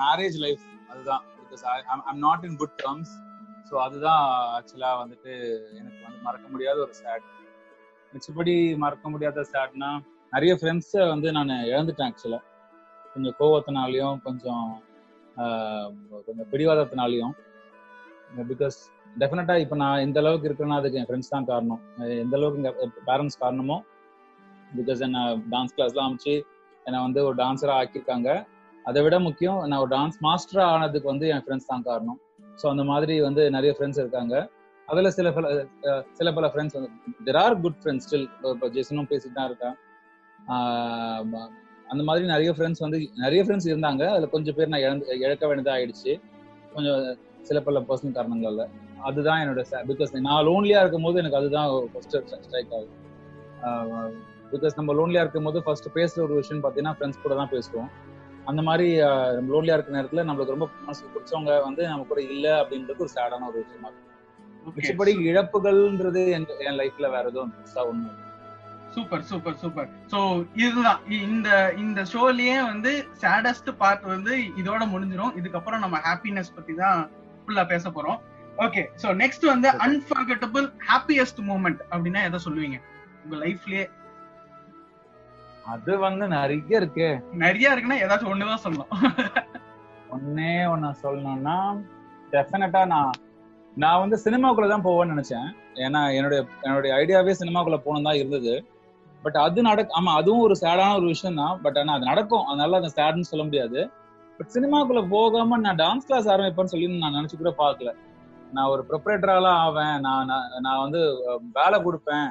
மேரேஜ் 0.00 0.36
லைஃப் 0.44 0.64
அதுதான். 0.92 1.22
Because 1.42 1.62
I'm 2.10 2.22
not 2.26 2.44
in 2.48 2.58
good 2.62 2.76
terms 2.82 3.12
so 3.68 3.74
அதுதான் 3.86 4.22
ஆக்சுவலாக 4.56 4.96
வந்துட்டு 5.02 5.32
எனக்கு 5.80 6.00
வந்து 6.06 6.18
மறக்க 6.26 6.46
முடியாத 6.54 6.78
ஒரு 6.86 6.94
சேட் 7.02 7.28
மிச்சபடி 8.14 8.54
மறக்க 8.82 9.08
முடியாத 9.12 9.44
சேட்னா 9.52 9.90
நிறைய 10.32 10.52
ஃப்ரெண்ட்ஸை 10.60 11.04
வந்து 11.12 11.28
நான் 11.36 11.52
இழந்துட்டேன் 11.70 12.08
ஆக்சுவலாக 12.10 12.42
கொஞ்சம் 13.14 13.36
கோவத்தினாலையும் 13.40 14.16
கொஞ்சம் 14.26 14.68
கொஞ்சம் 16.26 16.48
பிடிவாதத்தினாலையும். 16.52 17.34
பிகாஸ் 18.50 18.78
டெஃபினட்டா 19.20 19.54
இப்போ 19.64 19.76
நான் 19.82 20.04
இந்த 20.06 20.18
அளவுக்கு 20.22 20.48
இருக்கேன்னா 20.48 20.78
அதுக்கு 20.80 20.98
என் 21.00 21.08
ஃப்ரெண்ட்ஸ் 21.08 21.32
தான் 21.34 21.48
காரணம். 21.50 21.82
எந்த 22.24 22.34
அளவுக்கு 22.38 23.02
பேரண்ட்ஸ் 23.08 23.40
காரணமோ 23.42 23.76
பிகாஸ் 24.70 25.02
என்னை 25.06 25.22
டான்ஸ் 25.52 25.74
கிளாஸ்லாம் 25.76 26.08
அமைச்சு 26.08 26.34
என்னை 26.86 27.00
வந்து 27.06 27.20
ஒரு 27.28 27.36
டான்ஸராக 27.42 27.80
ஆக்கியிருக்காங்க. 27.82 28.30
அதை 28.88 29.00
விட 29.04 29.16
முக்கியம் 29.26 29.58
நான் 29.68 29.80
ஒரு 29.84 29.90
டான்ஸ் 29.96 30.18
மாஸ்டரா 30.26 30.64
ஆனதுக்கு 30.74 31.08
வந்து 31.12 31.26
என் 31.34 31.44
ஃப்ரெண்ட்ஸ் 31.44 31.70
தான் 31.72 31.84
காரணம். 31.88 32.18
ஸோ 32.60 32.64
அந்த 32.72 32.82
மாதிரி 32.90 33.14
வந்து 33.26 33.42
நிறைய 33.56 33.70
ஃப்ரெண்ட்ஸ் 33.76 34.00
இருக்காங்க. 34.02 34.34
அதுல 34.88 35.10
சில 35.16 35.28
பல 35.36 35.46
சில 36.18 36.28
பல 36.38 36.46
ஃப்ரெண்ட்ஸ் 36.52 36.76
வந்து 36.76 36.90
there 37.26 37.38
are 37.42 37.56
good 37.64 37.78
friends 37.82 38.06
still 38.08 38.26
இப்போ 38.54 38.68
ஜெசனும் 38.76 39.08
பேசிட்டு 39.12 39.36
தான் 39.38 39.48
இருக்கேன். 39.50 39.76
அந்த 41.92 42.02
மாதிரி 42.08 42.24
நிறைய 42.34 42.50
ஃப்ரெண்ட்ஸ் 42.56 42.82
வந்து 42.84 42.98
நிறைய 43.24 43.40
ஃப்ரெண்ட்ஸ் 43.46 43.68
இருந்தாங்க. 43.72 44.02
அதுல 44.14 44.28
கொஞ்சம் 44.34 44.56
பேர் 44.58 44.72
நான் 44.72 44.84
இழந்து 44.86 45.18
இழக்க 45.26 45.44
வேண்டியதாக 45.50 45.76
ஆயிடுச்சு 45.78 46.12
கொஞ்சம் 46.74 47.00
சில 47.48 47.58
பல 47.68 47.80
பர்சனல் 47.88 48.16
காரணங்களால. 48.18 48.62
அதுதான் 49.08 49.40
என்னோட 49.44 49.62
பிகாஸ் 49.90 50.12
நான் 50.28 50.44
லோன்லியா 50.50 50.78
இருக்கும் 50.82 51.06
போது 51.06 51.20
எனக்கு 51.22 51.38
அதுதான் 51.40 51.68
ஃபர்ஸ்ட் 51.94 52.16
ஸ்ட்ரைக் 52.46 52.72
ஆகும் 52.76 54.14
பிகாஸ் 54.52 54.76
நம்ம 54.78 54.94
லோன்லியா 54.98 55.22
இருக்கும் 55.24 55.46
போது 55.48 55.60
ஃபர்ஸ்ட் 55.66 55.88
பேசுற 55.98 56.20
ஒரு 56.26 56.34
விஷயம் 56.40 56.62
பார்த்தீங்கன்னா 56.64 56.96
ஃப்ரெண்ட்ஸ் 56.98 57.22
கூட 57.24 57.34
தான் 57.40 57.52
பேசுவோம். 57.54 57.90
அந்த 58.50 58.62
மாதிரி 58.68 58.86
நம்ம 59.36 59.52
லோன்லியா 59.54 59.76
இருக்கிற 59.76 59.96
நேரத்துல 59.98 60.24
நம்மளுக்கு 60.28 60.56
ரொம்ப 60.56 60.68
மனசு 60.86 61.12
பிடிச்சவங்க 61.14 61.52
வந்து 61.68 61.82
நம்ம 61.92 62.06
கூட 62.10 62.20
இல்ல 62.32 62.46
அப்படின்றது 62.62 63.04
ஒரு 63.06 63.14
சேடான 63.18 63.48
ஒரு 63.52 63.60
விஷயமா 63.64 63.88
இருக்கு 63.90 64.02
Okay. 64.66 64.74
மிச்சபடி 64.76 65.12
இழப்புகள்ன்றது 65.30 66.20
என் 66.34 66.78
லைஃப்ல 66.80 67.06
வேற 67.14 67.24
எதுவும் 67.30 67.50
பெருசா 67.56 67.80
ஒண்ணு 67.88 68.10
சூப்பர் 68.94 69.24
சூப்பர் 69.30 69.56
சூப்பர். 69.62 69.88
சோ 70.12 70.18
இதுதான். 70.64 71.00
இந்த 71.26 71.48
இந்த 71.82 72.00
ஷோலயே 72.12 72.54
வந்து 72.68 72.90
சேடஸ்ட் 73.22 73.68
பார்ட் 73.80 74.04
வந்து 74.12 74.32
இதோட 74.60 74.82
முடிஞ்சிரும். 74.92 75.34
இதுக்கப்புறம் 75.40 75.82
நம்ம 75.84 75.98
ஹாப்பினஸ் 76.06 76.54
பத்தி 76.56 76.74
தான் 76.82 77.00
ஃபுல்லா 77.42 77.64
பேச 77.72 77.90
போறோம். 77.96 78.18
ஓகே 78.66 78.84
சோ 79.02 79.10
நெக்ஸ்ட் 79.22 79.44
வந்து 79.52 79.68
Okay. 79.70 79.82
அன்ஃபர்கட்டபிள் 79.86 80.66
ஹாப்பியஸ்ட் 80.90 81.42
மூமெண்ட் 81.50 81.82
அப்படின்னா 81.92 82.22
எதை 82.28 82.40
சொல்லுவீங்க? 82.46 82.78
உங்க 83.24 83.36
லைஃப்லயே 83.44 83.84
அது 85.72 85.98
வந்து 85.98 86.28
நிறைய 86.28 86.80
இருக்கு. 86.80 87.08
நிறைய 87.42 87.72
இருக்குன்னா 87.74 88.00
ஏதாச்சும் 88.04 88.32
ஒண்ணுதான் 88.32 88.64
சொல்லலாம் 88.64 88.92
ஒன்னே 90.14 90.66
ஒன்னு 90.72 90.88
சொல்லணும்னா 91.02 91.56
டெஃபினட்டா 92.32 92.86
நான் 92.86 93.12
நான் 93.76 94.00
வந்து 94.00 94.16
சினிமாக்குள்ள 94.24 94.68
தான் 94.68 94.86
போவேன்னு 94.86 95.14
நினைச்சேன். 95.14 95.48
ஏன்னா 95.74 96.00
என்னுடைய 96.16 96.40
என்னுடைய 96.62 96.90
ஐடியாவே 97.00 97.32
சினிமாக்குள்ள 97.40 97.76
போகணும் 97.76 98.08
தான் 98.08 98.20
இருந்தது. 98.20 98.52
பட் 99.24 99.36
அது 99.36 99.62
நடக்க 99.62 99.98
ஆமா 99.98 100.12
அதுவும் 100.20 100.44
ஒரு 100.46 100.54
சேடான 100.62 100.96
ஒரு 100.96 101.06
விஷயம் 101.06 101.40
தான். 101.42 101.60
பட் 101.62 101.78
ஆனா 101.78 101.92
அது 101.92 102.04
நடக்கும். 102.04 102.46
அதனால 102.46 102.76
அது 102.76 102.90
சேட்னு 102.98 103.30
சொல்ல 103.30 103.44
முடியாது. 103.44 103.80
பட் 104.38 104.52
சினிமாக்குள்ள 104.56 105.08
போகாம 105.08 105.56
நான் 105.56 105.76
டான்ஸ் 105.76 106.06
கிளாஸ் 106.06 106.28
ஆரம்பிப்பேன்னு 106.28 106.72
சொல்லி 106.74 106.88
நான் 107.04 107.16
நினைச்சு 107.18 107.36
கூட 107.36 107.52
பார்க்கல. 107.58 107.92
நான் 108.52 108.70
ஒரு 108.74 108.82
ப்ரொப்ரேட்டராலாம் 108.88 109.60
ஆவேன். 109.66 109.96
நான் 110.00 110.32
நான் 110.60 110.82
வந்து 110.84 111.00
வேலை 111.58 111.78
கொடுப்பேன். 111.82 112.28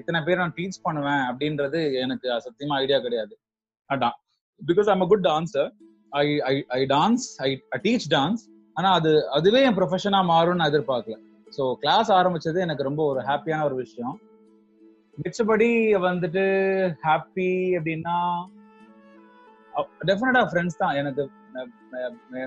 இத்தனை 0.00 0.20
பேர் 0.26 0.42
நான் 0.42 0.56
டீச் 0.58 0.78
பண்ணுவேன் 0.82 1.22
அப்படின்றது 1.30 1.80
எனக்கு 2.04 2.26
சத்தியமா 2.46 2.74
ஐடியா 2.82 2.98
கிடையாது. 3.06 3.34
அதான். 3.90 4.16
Because 4.60 4.88
I'm 4.92 5.04
a 5.06 5.08
good 5.12 5.26
dancer 5.30 5.68
I 6.22 6.26
I 6.50 6.54
I 6.78 6.80
dance 6.94 7.24
I 7.46 7.50
teach 7.86 8.08
dance 8.16 8.42
ஆனா 8.76 8.88
அது 8.98 9.10
அதுவே 9.38 9.60
என் 9.68 9.78
ப்ரொஃபஷனா 9.78 10.20
மாறும்னு 10.32 10.60
நான் 10.60 10.72
எதிர்பார்க்கல. 10.72 11.16
ஸோ 11.56 11.64
கிளாஸ் 11.82 12.10
ஆரம்பிச்சது 12.18 12.58
எனக்கு 12.66 12.88
ரொம்ப 12.88 13.02
ஒரு 13.10 13.20
ஹாப்பியான 13.28 13.64
ஒரு 13.68 13.76
விஷயம். 13.84 14.16
மிச்சபடி 15.18 15.70
வந்துட்டு 16.08 16.44
ஹாப்பி 17.06 17.50
அப்படின்னா 17.78 18.16
டெஃபினட்டா 20.08 20.42
ஃப்ரெண்ட்ஸ் 20.50 20.80
தான். 20.82 20.94
எனக்கு 21.00 21.22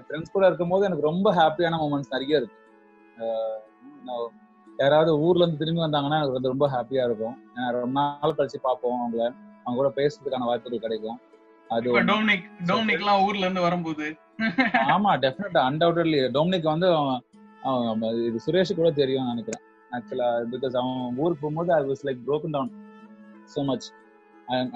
ஃப்ரெண்ட்ஸ் 0.06 0.34
கூட 0.36 0.44
இருக்கும்போது 0.50 0.86
எனக்கு 0.88 1.10
ரொம்ப 1.12 1.28
ஹாப்பியான 1.40 1.80
மூமெண்ட்ஸ் 1.84 2.14
நிறைய 2.16 2.42
இருக்கு. 2.42 2.58
யாராவது 4.80 5.20
ஊர்ல 5.20 5.44
இருந்து 5.44 5.62
திரும்பி 5.62 5.82
வந்தாங்கன்னா 5.82 6.18
எனக்கு 6.20 6.38
வந்து 6.38 6.48
ரொம்ப 6.48 6.68
ஹாப்பியா 6.70 7.04
இருக்கும். 7.06 7.36
ஏன்னா 7.56 7.72
ரொம்ப 7.72 8.00
நாள் 8.02 8.38
கழிச்சு 8.38 8.60
பார்ப்போம் 8.62 9.00
அவங்கள. 9.02 9.24
அவங்க 9.64 9.78
கூட 9.82 9.90
பேசுறதுக்கான 9.96 10.46
வாய்ப்புகள் 10.46 10.80
கிடைக்கும். 10.80 11.18
அது. 11.70 11.90
டோமினிக் 12.04 12.46
டோமினிக் 12.66 13.02
எல்லாம் 13.02 13.24
ஊர்ல 13.24 13.40
இருந்து 13.40 13.62
வரும்போது. 13.62 14.06
ஆமா 14.96 15.12
டெஃபினட்டா 15.24 15.62
அன்டவுட்லி 15.70 16.20
டொமினிக் 16.38 16.72
வந்து 16.74 16.88
அவன் 17.62 18.02
இது 18.28 18.40
சுரேஷ் 18.46 18.76
கூட 18.76 18.92
தெரியும் 18.92 19.26
நினைக்கிறேன். 19.26 19.64
ஆக்சுவலா 19.92 20.28
பிகாஸ் 20.54 20.76
அவன் 20.82 21.18
ஊருக்கு 21.18 21.42
போகும்போது 21.42 21.74
I 21.74 21.82
was 21.90 22.06
like 22.08 22.22
broken 22.28 22.52
down 22.52 22.72
so 23.46 23.64
much 23.64 23.88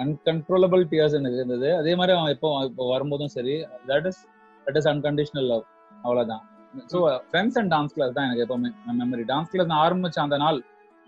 uncontrollable 0.03 0.81
tears 0.91 1.17
எனக்கு 1.19 1.38
இருந்தது. 1.38 1.77
அதே 1.77 1.95
மாதிரி 1.95 2.17
அவன் 2.17 2.31
இப்போ 2.31 2.50
இப்போ 2.65 2.88
வரும்போதும் 2.89 3.27
சரி. 3.27 3.55
That 3.88 4.05
is 4.05 4.22
that 4.67 4.77
is 4.77 4.88
unconditional 4.88 5.48
love 5.48 5.63
அவ்வளவுதான். 6.01 6.43
So 6.92 7.00
friends 7.25 7.58
and 7.60 7.72
dance 7.74 7.96
class 7.96 8.15
தான் 8.15 8.27
எனக்கு 8.27 8.44
எப்பவுமே. 8.46 8.70
மெமரி 9.01 9.25
டான்ஸ் 9.30 9.51
கிளாஸ் 9.51 9.72
நான் 9.72 9.84
ஆரம்பிச்ச 9.86 10.20
அந்த 10.24 10.38
நாள் 10.44 10.60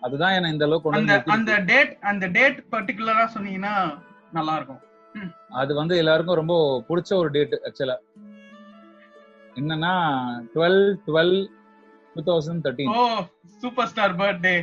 அதுதான் 0.02 0.36
என்ன 0.38 0.50
இந்த 0.54 0.66
அளவுக்கு 0.68 0.88
கொண்டு 0.88 1.16
அந்த. 1.36 1.56
டேட் 1.70 1.94
அந்த 2.10 2.26
டேட் 2.36 2.60
பர்டிகுலரா 2.74 3.26
சொன்னீங்கன்னா 3.36 3.74
நல்லா 4.34 4.56
இருக்கும் 4.60 4.82
அது 5.60 5.72
வந்து 5.80 5.96
எல்லாருக்கும் 6.02 6.40
ரொம்ப 6.42 6.56
பிடிச்ச 6.90 7.12
ஒரு 7.22 7.30
டேட் 7.36 7.56
ஆக்சுவலா 7.68 7.98
என்னன்னா 9.56 9.94
twelve 10.54 10.82
twelve 11.06 11.36
two 12.16 12.24
thousand 12.28 12.64
thirteen 12.66 12.92
oh 12.96 13.04
super 13.62 13.90
star 13.92 14.16
birthday 14.22 14.56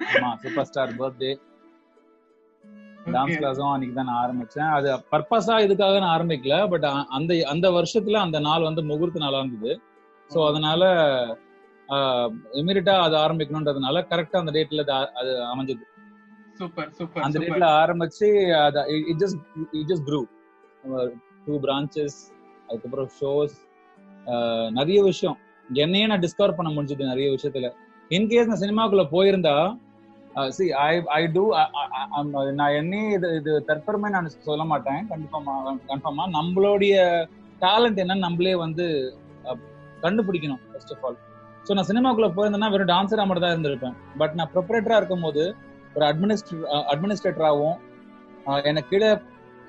ஆமா 0.00 0.30
சூப்பர் 0.42 0.68
ஸ்டார் 0.70 0.94
பர்த்டே 1.00 1.30
டான்ஸ் 3.14 3.38
கிளாஸும் 3.40 3.72
அன்னைக்கு 3.72 3.96
தான் 3.98 4.08
நான் 4.10 4.20
ஆரம்பிச்சேன். 4.24 4.70
அது 4.76 4.88
பர்பஸா 5.12 5.56
இதுக்காக 5.66 5.98
நான் 6.02 6.14
ஆரம்பிக்கல 6.16 6.56
பட் 6.72 6.86
அந்த 7.18 7.32
அந்த 7.52 7.66
வருஷத்துல 7.76 8.20
அந்த 8.26 8.38
நாள் 8.48 8.68
வந்து 8.68 8.82
முகூர்த்த 8.90 9.24
நாளா 9.24 9.42
இருந்தது. 9.42 9.74
ஸோ 10.30 10.38
அதனால 10.50 10.82
இமீடியட்டா 12.60 12.94
அது 13.06 13.16
ஆரம்பிக்கணுன்றதுனால 13.24 14.02
கரெக்டா 14.12 14.40
அந்த 14.42 14.52
டேட்ல 14.56 14.84
அது 15.20 15.32
அமைஞ்சது. 15.52 15.84
சூப்பர் 16.60 16.90
சூப்பர் 16.98 17.24
அந்த 17.26 17.38
டேட்ல 17.42 17.66
ஆரம்பிச்சு 17.82 18.28
அது 18.66 18.82
it 19.12 19.20
just 19.22 19.40
it 19.80 19.90
just 19.92 20.06
crew 20.08 20.20
two 21.46 21.54
branches 21.64 22.18
அதுக்கப்புறம் 22.68 23.10
ஷோஸ் 23.20 23.56
நிறைய 24.78 24.98
விஷயம். 25.10 25.36
என்னையே 25.68 26.06
நான் 26.10 26.22
டிஸ்கவர் 26.24 26.56
பண்ண 26.58 26.70
முடிஞ்சது 26.74 27.10
நிறைய 27.10 27.28
விஷயத்துல. 27.34 27.68
இன்கேஸ் 28.10 28.48
நான் 28.50 28.62
சினிமாக்குள்ள 28.62 29.04
போயிருந்தா 29.14 29.54
சி 30.56 30.64
ஐ 30.86 30.92
ஐ 31.18 31.22
டூ 31.36 31.42
நான் 32.60 32.74
என்னையே 32.80 33.06
இது 33.16 33.28
இது 33.40 33.52
தற்பெருமை 33.68 34.08
நான் 34.16 34.32
சொல்ல 34.48 34.64
மாட்டேன். 34.72 35.00
கன்ஃபார்மா 35.12 35.54
கன்ஃபார்மா 35.90 36.24
நம்மளுடைய 36.38 36.96
டேலண்ட் 37.64 38.00
என்னன்னு 38.02 38.26
நம்மளே 38.26 38.54
வந்து 38.64 38.86
கண்டுபிடிக்கணும் 40.04 40.62
ஃபர்ஸ்ட் 40.72 40.92
ஆஃப் 40.94 41.04
ஆல் 41.08 41.16
ஸோ 41.66 41.74
நான் 41.76 41.88
சினிமாக்குள்ள 41.90 42.28
போயிருந்தேன்னா 42.34 42.72
வெறும் 42.74 42.92
டான்ஸரா 42.94 43.24
மட்டும் 43.28 43.46
தான் 43.46 43.54
இருந்திருப்பேன். 43.56 43.96
பட் 44.20 44.34
நான் 44.38 44.50
ப்ரொப்ரேட்டரா 44.54 44.98
இருக்கும்போது 45.00 45.44
ஒரு 45.96 46.04
அட்மினிஸ்ட்ரே 46.10 46.58
அட்மினிஸ்ட்ரேட்டராகவும் 46.92 47.78
எனக்கு 48.70 48.90
கீழே 48.92 49.10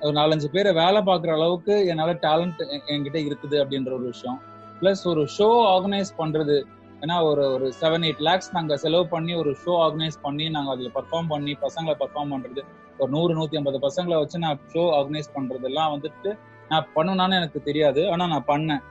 ஒரு 0.06 0.12
நாலஞ்சு 0.18 0.48
பேரை 0.54 0.72
வேலை 0.82 1.00
பார்க்குற 1.08 1.30
அளவுக்கு 1.38 1.74
என்னால் 1.92 2.20
டேலண்ட் 2.26 2.60
என்கிட்ட 2.94 3.18
இருக்குது 3.28 3.56
அப்படின்ற 3.62 3.92
ஒரு 3.98 4.06
விஷயம். 4.12 4.38
ப்ளஸ் 4.80 5.02
ஒரு 5.12 5.22
ஷோ 5.36 5.48
ஆர்கனைஸ் 5.74 6.10
பண்ணுறது 6.20 6.56
ஏன்னா 7.00 7.22
ஒரு 7.22 7.52
ஒரு 7.52 7.72
செவன் 7.80 8.04
எயிட் 8.08 8.18
லேக்ஸ் 8.18 8.52
நாங்கள் 8.52 8.76
செலவு 8.76 9.08
பண்ணி 9.08 9.34
ஒரு 9.34 9.50
ஷோ 9.64 9.72
ஆர்கனைஸ் 9.84 10.16
பண்ணி 10.22 10.50
நாங்கள் 10.50 10.74
அதில் 10.74 10.92
பர்ஃபார்ம் 10.94 11.28
பண்ணி 11.28 11.52
பசங்களை 11.52 11.94
பர்ஃபார்ம் 12.00 12.32
பண்ணுறது 12.34 12.62
ஒரு 12.98 13.10
நூறு 13.10 13.34
நூற்றி 13.34 13.56
ஐம்பது 13.56 13.78
பசங்களை 13.78 14.16
வச்சு 14.18 14.38
நான் 14.38 14.60
ஷோ 14.72 14.82
ஆர்கனைஸ் 14.90 15.28
பண்ணுறதெல்லாம் 15.34 15.92
வந்துட்டு 15.94 16.38
நான் 16.68 16.86
பண்ணுனான்னு 16.94 17.36
எனக்கு 17.36 17.62
தெரியாது. 17.62 18.10
ஆனால் 18.10 18.28
நான் 18.28 18.44
பண்ணேன். 18.46 18.82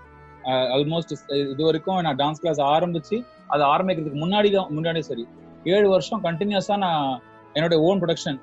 ஆல்மோஸ்ட் 0.75 1.13
இது 1.51 1.63
வரைக்கும் 1.63 1.99
நான் 2.01 2.15
டான்ஸ் 2.15 2.41
கிளாஸ் 2.41 2.59
ஆரம்பிச்சு 2.59 3.25
அது 3.47 3.63
ஆரம்பிக்கிறதுக்கு 3.63 4.21
முன்னாடி 4.25 4.51
தான் 4.51 4.69
முன்னாடி 4.77 4.99
சரி. 4.99 5.27
ஏழு 5.63 5.89
வருஷம் 5.89 6.23
கண்டினியூஸாக 6.23 6.77
நான் 6.77 7.21
என்னோட 7.53 7.75
ஓன் 7.79 7.99
ப்ரொடக்ஷன் 7.99 8.39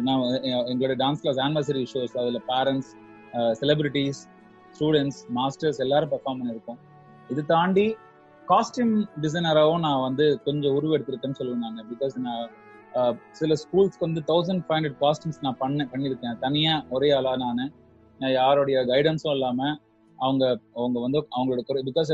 நான் 0.00 0.20
எ- 0.20 0.64
எங்களோட 0.72 0.94
டான்ஸ் 1.02 1.22
கிளாஸ் 1.22 1.38
ஆனிவர்சரி 1.38 1.86
ஷோஸ் 1.94 2.18
அதில் 2.18 2.42
பேரண்ட்ஸ் 2.48 2.90
செலிபிரிட்டிஸ் 3.60 4.20
ஸ்டூடெண்ட்ஸ் 4.74 5.20
மாஸ்டர்ஸ் 5.34 5.78
எல்லாரும் 5.78 6.10
பெர்ஃபார்ம் 6.10 6.40
பண்ணியிருக்கோம். 6.40 6.80
இது 7.30 7.46
தாண்டி 7.46 7.86
காஸ்டியூம் 8.48 8.94
டிசைனராகவும் 9.22 9.84
நான் 9.86 10.00
வந்து 10.00 10.42
கொஞ்சம் 10.42 10.74
உருவெடுத்திருக்கேன்னு 10.76 11.38
சொல்லுவேன் 11.38 11.64
நான். 11.64 11.86
பிகாஸ் 11.92 12.16
நான் 12.26 12.48
சில 13.30 13.54
ஸ்கூல்ஸ்க்கு 13.62 14.04
வந்து 14.06 14.20
தௌசண்ட் 14.26 14.62
ஃபைவ் 14.68 14.78
ஹண்ட்ரட் 14.78 15.00
காஸ்டியூம்ஸ் 15.00 15.40
நான் 15.40 15.58
பண்ண 15.58 15.88
பண்ணியிருக்கேன். 15.92 16.38
தனியா 16.38 16.74
ஒரே 16.90 17.10
ஆளா 17.18 17.36
நான். 17.36 17.72
யாருடைய 18.20 18.78
கைடன்ஸும் 18.80 19.34
இல்லாம 19.36 19.60
அவங்க 20.18 20.44
அவங்க 20.74 21.00
வந்து 21.00 21.18
அவங்களோட 21.36 21.60
பிகாஸ் 21.90 22.10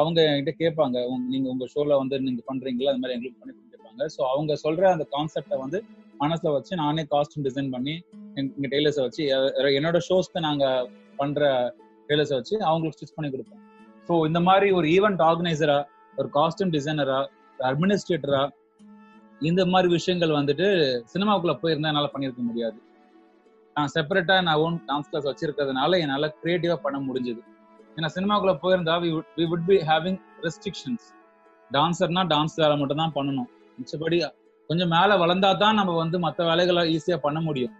அவங்க 0.00 0.20
என்கிட்ட 0.22 0.52
கேட்பாங்க 0.58 0.98
நீங்க 1.28 1.48
உங்க 1.48 1.64
ஷோல 1.74 1.96
வந்து 1.96 2.20
நீங்க 2.20 2.40
பண்றீங்களா? 2.48 2.90
அது 2.92 2.98
மாதிரி 2.98 3.16
எங்களுக்கு 3.16 3.40
பண்ணி 3.40 3.54
கொடுத்துருப்பாங்க. 3.56 4.06
ஸோ 4.16 4.22
அவங்க 4.34 4.52
சொல்ற 4.64 4.82
அந்த 4.92 5.04
கான்செப்டை 5.10 5.58
வந்து 5.58 5.78
மனசுல 6.20 6.52
வச்சு 6.52 6.76
நானே 6.76 7.02
காஸ்டியூம் 7.10 7.44
டிசைன் 7.48 7.70
பண்ணி 7.70 7.94
எங்க- 8.34 8.68
டெய்லர்ஸை 8.68 9.00
வச்சு 9.00 9.22
என்னோட 9.80 9.98
ஷோஸ்க்கு 10.08 10.40
நாங்க 10.40 10.64
பண்ற 11.20 11.50
டெய்லர்ஸை 12.08 12.36
வச்சு 12.38 12.56
அவங்களுக்கு 12.68 12.96
ஸ்டிச் 12.98 13.16
பண்ணி 13.16 13.28
கொடுப்போம். 13.34 13.60
ஸோ 14.08 14.12
இந்த 14.28 14.40
மாதிரி 14.48 14.68
ஒரு 14.78 14.86
ஈவெண்ட் 14.96 15.22
ஆர்கனைசரா 15.28 15.78
ஒரு 16.20 16.28
காஸ்டியூம் 16.38 16.72
டிசைனரா 16.76 17.20
அட்மினிஸ்ட்ரேட்டரா 17.58 18.42
இந்த 19.50 19.62
மாதிரி 19.72 19.88
விஷயங்கள் 19.98 20.38
வந்துட்டு 20.38 20.66
சினிமாவுக்குள்ள 21.12 21.54
போயிருந்தா 21.62 21.90
என்னால 21.92 22.10
பண்ணியிருக்க 22.14 22.42
முடியாது. 22.48 22.78
நான் 23.76 23.90
செப்பரேட்டா 23.94 24.34
நான் 24.48 24.60
ஓன் 24.64 24.76
டான்ஸ் 24.88 25.08
கிளாஸ் 25.10 25.28
வச்சிருக்கிறதுனால 25.30 25.98
என்னால 26.04 26.28
கிரியேட்டிவா 26.42 26.76
பண்ண 26.84 26.98
முடிஞ்சது. 27.08 27.40
ஏன்னா 27.96 28.08
சினிமாக்குள்ள 28.16 28.54
போயிருந்தா 28.64 28.94
we 29.38 29.46
would 29.52 29.66
be 29.70 29.76
having 29.90 30.18
restrictions 30.44 31.06
டான்சர்னா 31.70 32.22
dance 32.32 32.56
வேலை 32.62 32.76
மட்டும் 32.80 33.00
தான் 33.02 33.14
பண்ணணும். 33.18 33.48
மிச்சபடி 33.78 34.18
கொஞ்சம் 34.70 34.92
மேல 34.96 35.16
வளர்ந்தா 35.22 35.50
தான் 35.62 35.78
நம்ம 35.80 35.94
வந்து 36.02 36.16
மற்ற 36.24 36.40
வேலைகளை 36.50 36.82
ஈஸியா 36.96 37.16
பண்ண 37.26 37.38
முடியும். 37.46 37.72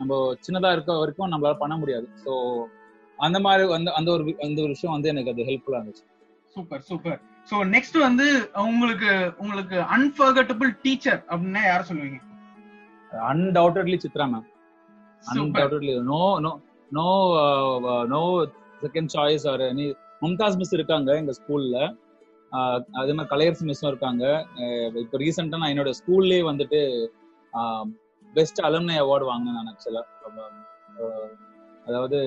நம்ம 0.00 0.14
சின்னதா 0.46 0.70
இருக்க 0.72 0.98
வரைக்கும் 0.98 1.32
நம்மளால 1.32 1.56
பண்ண 1.58 1.74
முடியாது. 1.76 2.06
ஸோ 2.24 2.32
அந்த 3.18 3.38
மாதிரி 3.40 3.64
வந்து 3.68 3.90
அந்த 3.92 4.08
ஒரு 4.10 4.24
அந்த 4.42 4.58
ஒரு 4.62 4.72
விஷயம் 4.74 4.94
வந்து 4.94 5.10
எனக்கு 5.12 5.32
அது 5.32 5.48
ஹெல்ப்ஃபுல்லா 5.50 5.80
இருந்துச்சு. 5.80 6.04
சூப்பர் 6.56 6.82
சூப்பர் 6.82 7.20
சோ 7.48 7.56
நெக்ஸ்ட் 7.72 7.98
வந்து 8.00 8.26
உங்களுக்கு 8.64 9.10
உங்களுக்கு 9.38 9.76
அன்ஃபர்கட்டபிள் 9.96 10.70
டீச்சர் 10.82 11.20
அப்படின்னா 11.30 11.62
யார 11.64 11.82
சொல்லுவீங்க? 11.88 12.20
Undoubtedly 13.30 13.98
Chitra 14.04 14.26
ma'am 14.30 14.46
undoubtedly 15.24 15.92
no 16.08 16.22
no 16.40 16.52
no 16.90 17.06
no 18.08 18.22
second 18.82 19.12
choice 19.14 19.44
or 19.48 19.62
any 19.68 19.86
Mumtaz 20.22 20.58
miss 20.58 20.74
இருக்காங்க 20.74 21.10
எங்க 21.16 21.32
ஸ்கூல்ல 21.32 21.76
அதே 22.98 23.12
மாதிரி 23.12 23.30
கலையரசு 23.30 23.64
மிஸ்ஸும் 23.68 23.90
இருக்காங்க. 23.90 24.24
அஹ் 24.58 24.98
இப்போ 25.02 25.18
ரீசெண்டா 25.18 25.58
நான் 25.60 25.72
என்னோட 25.72 25.90
ஸ்கூல்லே 26.00 26.38
வந்துட்டு 26.48 26.80
பெஸ்ட் 28.34 28.60
அலுமினை 28.66 28.96
அவார்டு 29.04 29.26
வாங்கினேன் 29.30 29.58
நான் 29.58 29.70
ஆக்சுவலா 29.72 30.02
அதாவது 31.86 32.18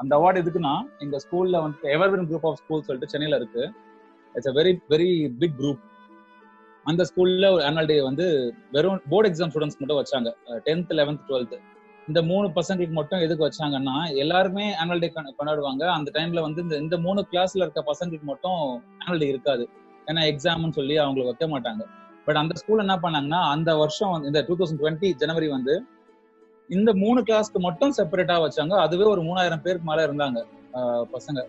அந்த 0.00 0.12
அவார்டு 0.18 0.40
எதுக்குன்னா 0.42 0.74
எங்க 1.04 1.16
ஸ்கூல்ல 1.24 1.60
வந்து 1.64 1.88
எவர்வின் 1.96 2.26
குரூப் 2.30 2.46
ஆஃப் 2.48 2.58
ஸ்கூல் 2.62 2.84
சொல்லிட்டு 2.86 3.12
சென்னையில 3.12 3.38
இருக்கு. 3.40 3.62
It's 4.34 4.50
a 4.50 4.54
very 4.58 4.72
very 4.92 5.08
big 5.40 5.56
group 5.60 5.82
அந்த 6.86 7.02
ஸ்கூல்ல 7.08 7.46
ஒரு 7.54 7.62
ஆனுவல் 7.68 7.88
டே 7.90 7.96
வந்து 8.08 8.26
வெறும் 8.76 9.00
போர்டு 9.12 9.28
எக்ஸாம் 9.30 9.50
ஸ்டூடெண்ட்ஸ் 9.52 9.80
மட்டும் 9.80 10.00
வச்சாங்க. 10.00 10.28
டென்த் 10.66 10.94
லெவன்த் 11.00 11.24
டுவெல்த் 11.28 11.56
இந்த 12.08 12.20
மூணு 12.30 12.46
பசங்களுக்கு 12.58 12.94
மட்டும் 12.98 13.22
எதுக்கு 13.24 13.46
வச்சாங்கன்னா 13.46 13.96
எல்லாருமே 14.22 14.66
ஆனுவல் 14.82 15.02
டே 15.04 15.08
கொண்டாடுவாங்க. 15.38 15.84
அந்த 15.96 16.08
டைம்ல 16.14 16.42
வந்து 16.46 16.62
இந்த 16.66 16.76
இந்த 16.84 16.98
மூணு 17.06 17.20
கிளாஸ்ல 17.32 17.64
இருக்க 17.64 17.82
பசங்களுக்கு 17.90 18.28
மட்டும் 18.32 18.60
ஆனுவல் 19.02 19.22
டே 19.24 19.28
இருக்காது. 19.34 19.64
ஏன்னா 20.06 20.22
எக்ஸாம்னு 20.32 20.76
சொல்லி 20.78 20.96
அவங்களுக்கு 21.04 21.32
வைக்க 21.32 21.46
மாட்டாங்க. 21.54 21.82
பட் 22.28 22.40
அந்த 22.42 22.54
ஸ்கூல் 22.60 22.84
என்ன 22.86 22.96
பண்ணாங்கன்னா 23.04 23.40
அந்த 23.54 23.70
வருஷம் 23.82 24.14
இந்த 24.30 24.40
டூ 24.48 24.56
தௌசண்ட் 24.60 24.80
டுவெண்ட்டி 24.82 25.10
ஜனவரி 25.22 25.48
வந்து 25.56 25.74
இந்த 26.70 26.90
மூணு 27.02 27.20
கிளாஸ்க்கு 27.28 27.60
மட்டும் 27.66 27.94
செப்பரேட்டா 27.98 28.34
வச்சாங்க. 28.44 28.74
அதுவே 28.86 29.04
ஒரு 29.12 29.22
மூணாயிரம் 29.28 29.62
பேருக்கு 29.66 29.88
மேல 29.90 30.06
இருந்தாங்க 30.08 30.38
பசங்க. 31.14 31.40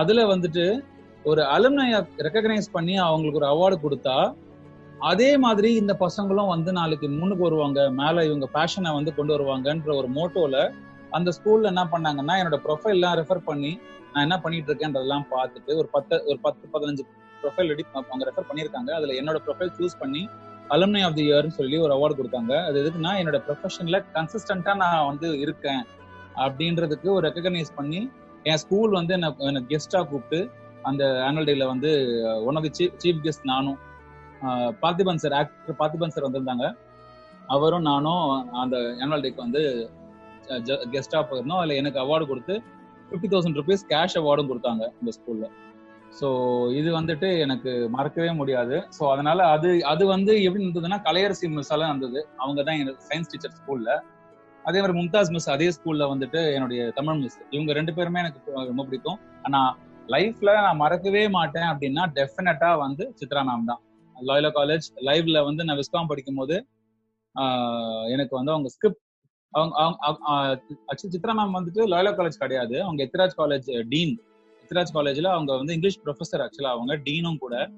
அதுல 0.00 0.24
வந்துட்டு 0.32 0.64
ஒரு 1.30 1.42
அலுமினைய 1.54 1.96
ரெக்கக்னைஸ் 2.26 2.68
பண்ணி 2.76 2.94
அவங்களுக்கு 3.06 3.40
ஒரு 3.40 3.48
அவார்டு 3.52 3.76
கொடுத்தா 3.84 4.16
அதே 5.10 5.30
மாதிரி 5.44 5.68
இந்த 5.80 5.92
பசங்களும் 6.02 6.50
வந்து 6.52 6.70
நாளைக்கு 6.78 7.08
முன்னுக்கு 7.18 7.44
வருவாங்க. 7.48 7.80
மேல 8.00 8.24
இவங்க 8.28 8.46
பேஷனை 8.56 8.92
வந்து 8.98 9.10
கொண்டு 9.18 9.34
வருவாங்கன்ற 9.36 9.90
ஒரு 10.00 10.08
மோட்டோல 10.16 10.56
அந்த 11.16 11.30
ஸ்கூல்ல 11.36 11.70
என்ன 11.72 11.84
பண்ணாங்கன்னா 11.92 12.34
என்னோட 12.40 12.58
ப்ரொஃபைல் 12.66 12.96
எல்லாம் 12.98 13.16
ரெஃபர் 13.20 13.46
பண்ணி 13.50 13.72
நான் 14.12 14.24
என்ன 14.26 14.36
பண்ணிட்டு 14.44 14.70
இருக்கேன்றதெல்லாம் 14.70 15.26
பார்த்துட்டு 15.34 15.72
ஒரு 15.80 15.88
பத்து 15.94 16.16
ஒரு 16.30 16.38
பத்து 16.46 16.64
பதினஞ்சு 16.74 17.04
ப்ரொஃபைல் 17.42 17.70
ரெடி 17.72 17.84
அவங்க 17.96 18.22
ரெஃபர் 18.28 18.48
பண்ணியிருக்காங்க. 18.50 18.90
அதுல 18.98 19.14
என்னோட 19.20 19.38
ப்ரொஃபைல் 19.46 19.72
சூஸ் 19.78 19.96
பண்ணி 20.02 20.22
அலுமினி 20.74 21.02
ஆஃப் 21.08 21.16
தி 21.18 21.24
இயர்னு 21.28 21.56
சொல்லி 21.58 21.76
ஒரு 21.84 21.92
அவார்டு 21.96 22.16
கொடுத்தாங்க. 22.20 22.52
அது 22.68 22.76
எதுக்குன்னா 22.82 23.12
என்னோட 23.20 23.38
ப்ரொஃபஷன்ல 23.46 23.98
கன்சிஸ்டண்டா 24.16 24.72
நான் 24.82 25.06
வந்து 25.10 25.28
இருக்கேன் 25.44 25.82
அப்படின்றதுக்கு 26.44 27.08
ஒரு 27.16 27.24
ரெக்கக்னைஸ் 27.28 27.76
பண்ணி 27.78 28.00
என் 28.50 28.60
ஸ்கூல் 28.62 28.92
வந்து 28.98 29.12
என்ன 29.18 29.28
என்ன 29.50 29.62
கெஸ்டா 29.70 30.00
கூப்பிட்டு 30.10 30.40
அந்த 30.88 31.04
ஆனுவல் 31.28 31.48
டேல 31.48 31.66
வந்து 31.72 31.90
one 32.48 32.58
of 32.58 32.66
the 32.66 32.72
chief 32.78 32.98
chief 33.04 33.22
guest 33.24 33.46
நானும் 33.52 33.78
Parthiban 34.82 35.22
sir 35.22 35.34
actor 35.38 35.78
Parthiban 35.80 36.14
sir 36.14 36.26
வந்திருந்தாங்க. 36.26 36.66
அவரும் 37.54 37.86
நானும் 37.90 38.26
அந்த 38.62 38.76
ஆனுவல் 39.04 39.24
டேக்கு 39.24 39.44
வந்து 39.46 39.62
கெஸ்டா 40.92 41.20
போயிருந்தோம். 41.30 41.60
அதில் 41.62 41.78
எனக்கு 41.80 41.98
அவார்டு 42.04 42.26
கொடுத்து 42.30 42.54
ஃபிஃப்டி 43.08 43.30
தௌசண்ட் 43.32 43.58
ருபீஸ் 43.60 43.84
கேஷ் 43.92 44.16
அவார்டும் 44.20 44.50
கொடுத்தாங்க 44.52 44.84
இந்த 45.00 45.12
ஸ்கூல்ல 45.18 45.46
ஸோ 46.12 46.28
இது 46.78 46.88
வந்துட்டு 46.96 47.28
எனக்கு 47.44 47.72
மறக்கவே 47.96 48.30
முடியாது. 48.38 48.76
ஸோ 48.96 49.02
அதனால 49.14 49.40
அது 49.54 49.70
அது 49.92 50.04
வந்து 50.14 50.32
எப்படி 50.46 50.62
இருந்ததுன்னா 50.64 50.98
கலையரசி 51.08 51.48
மிஸ் 51.56 51.72
எல்லாம் 51.74 51.90
இருந்தது 51.92 52.20
அவங்க 52.42 52.60
தான் 52.68 52.80
எனக்கு 52.82 53.06
சயின்ஸ் 53.10 53.30
டீச்சர் 53.32 53.56
ஸ்கூல்ல 53.58 53.90
அதே 54.64 54.78
மாதிரி 54.82 54.96
மும்தாஸ் 55.00 55.32
மிஸ் 55.34 55.50
அதே 55.54 55.68
ஸ்கூல்ல 55.76 56.06
வந்துட்டு 56.12 56.40
என்னுடைய 56.54 56.80
தமிழ் 56.96 57.20
மிஸ் 57.22 57.38
இவங்க 57.54 57.70
ரெண்டு 57.78 57.92
பேருமே 57.98 58.22
எனக்கு 58.24 58.56
ரொம்ப 58.70 58.84
பிடிக்கும். 58.88 59.18
ஆனா 59.46 59.60
லைஃப்ல 60.14 60.50
நான் 60.66 60.80
மறக்கவே 60.84 61.22
மாட்டேன் 61.36 61.68
அப்படின்னா 61.72 62.04
டெஃபினட்டா 62.18 62.70
வந்து 62.84 63.04
சித்ரா 63.20 63.42
நாம் 63.50 63.68
தான். 63.70 63.80
லாயலா 64.16 64.50
காலேஜ் 64.58 64.86
லைவ்ல 65.08 65.38
வந்து 65.48 65.64
நான் 65.66 65.78
விஸ்காம் 65.80 66.10
படிக்கும் 66.12 66.40
போது 66.40 66.56
எனக்கு 68.14 68.34
வந்து 68.38 68.52
அவங்க 68.54 68.68
ஸ்கிரிப்ட் 68.74 69.02
அவங்க 69.54 69.74
அவங்க 70.08 71.10
சித்ரா 71.14 71.34
மேம் 71.38 71.58
வந்துட்டு 71.58 71.82
லாயலா 71.92 72.12
காலேஜ் 72.18 72.42
கிடையாது. 72.44 72.76
அவங்க 72.86 73.00
எத்ராஜ் 73.08 73.36
காலேஜ் 73.42 73.68
டீன். 73.92 74.14
எத்ராஜ் 74.70 74.94
காலேஜ்ல 74.94 75.26
அவங்க 75.26 75.56
வந்து 75.56 75.74
இங்கிலீஷ் 75.74 76.00
ப்ரொஃபஸர் 76.04 76.40
ஆக்சுவலா 76.40 76.66
அவங்க 76.66 76.96
டீனும் 76.96 77.38
கூட. 77.38 77.70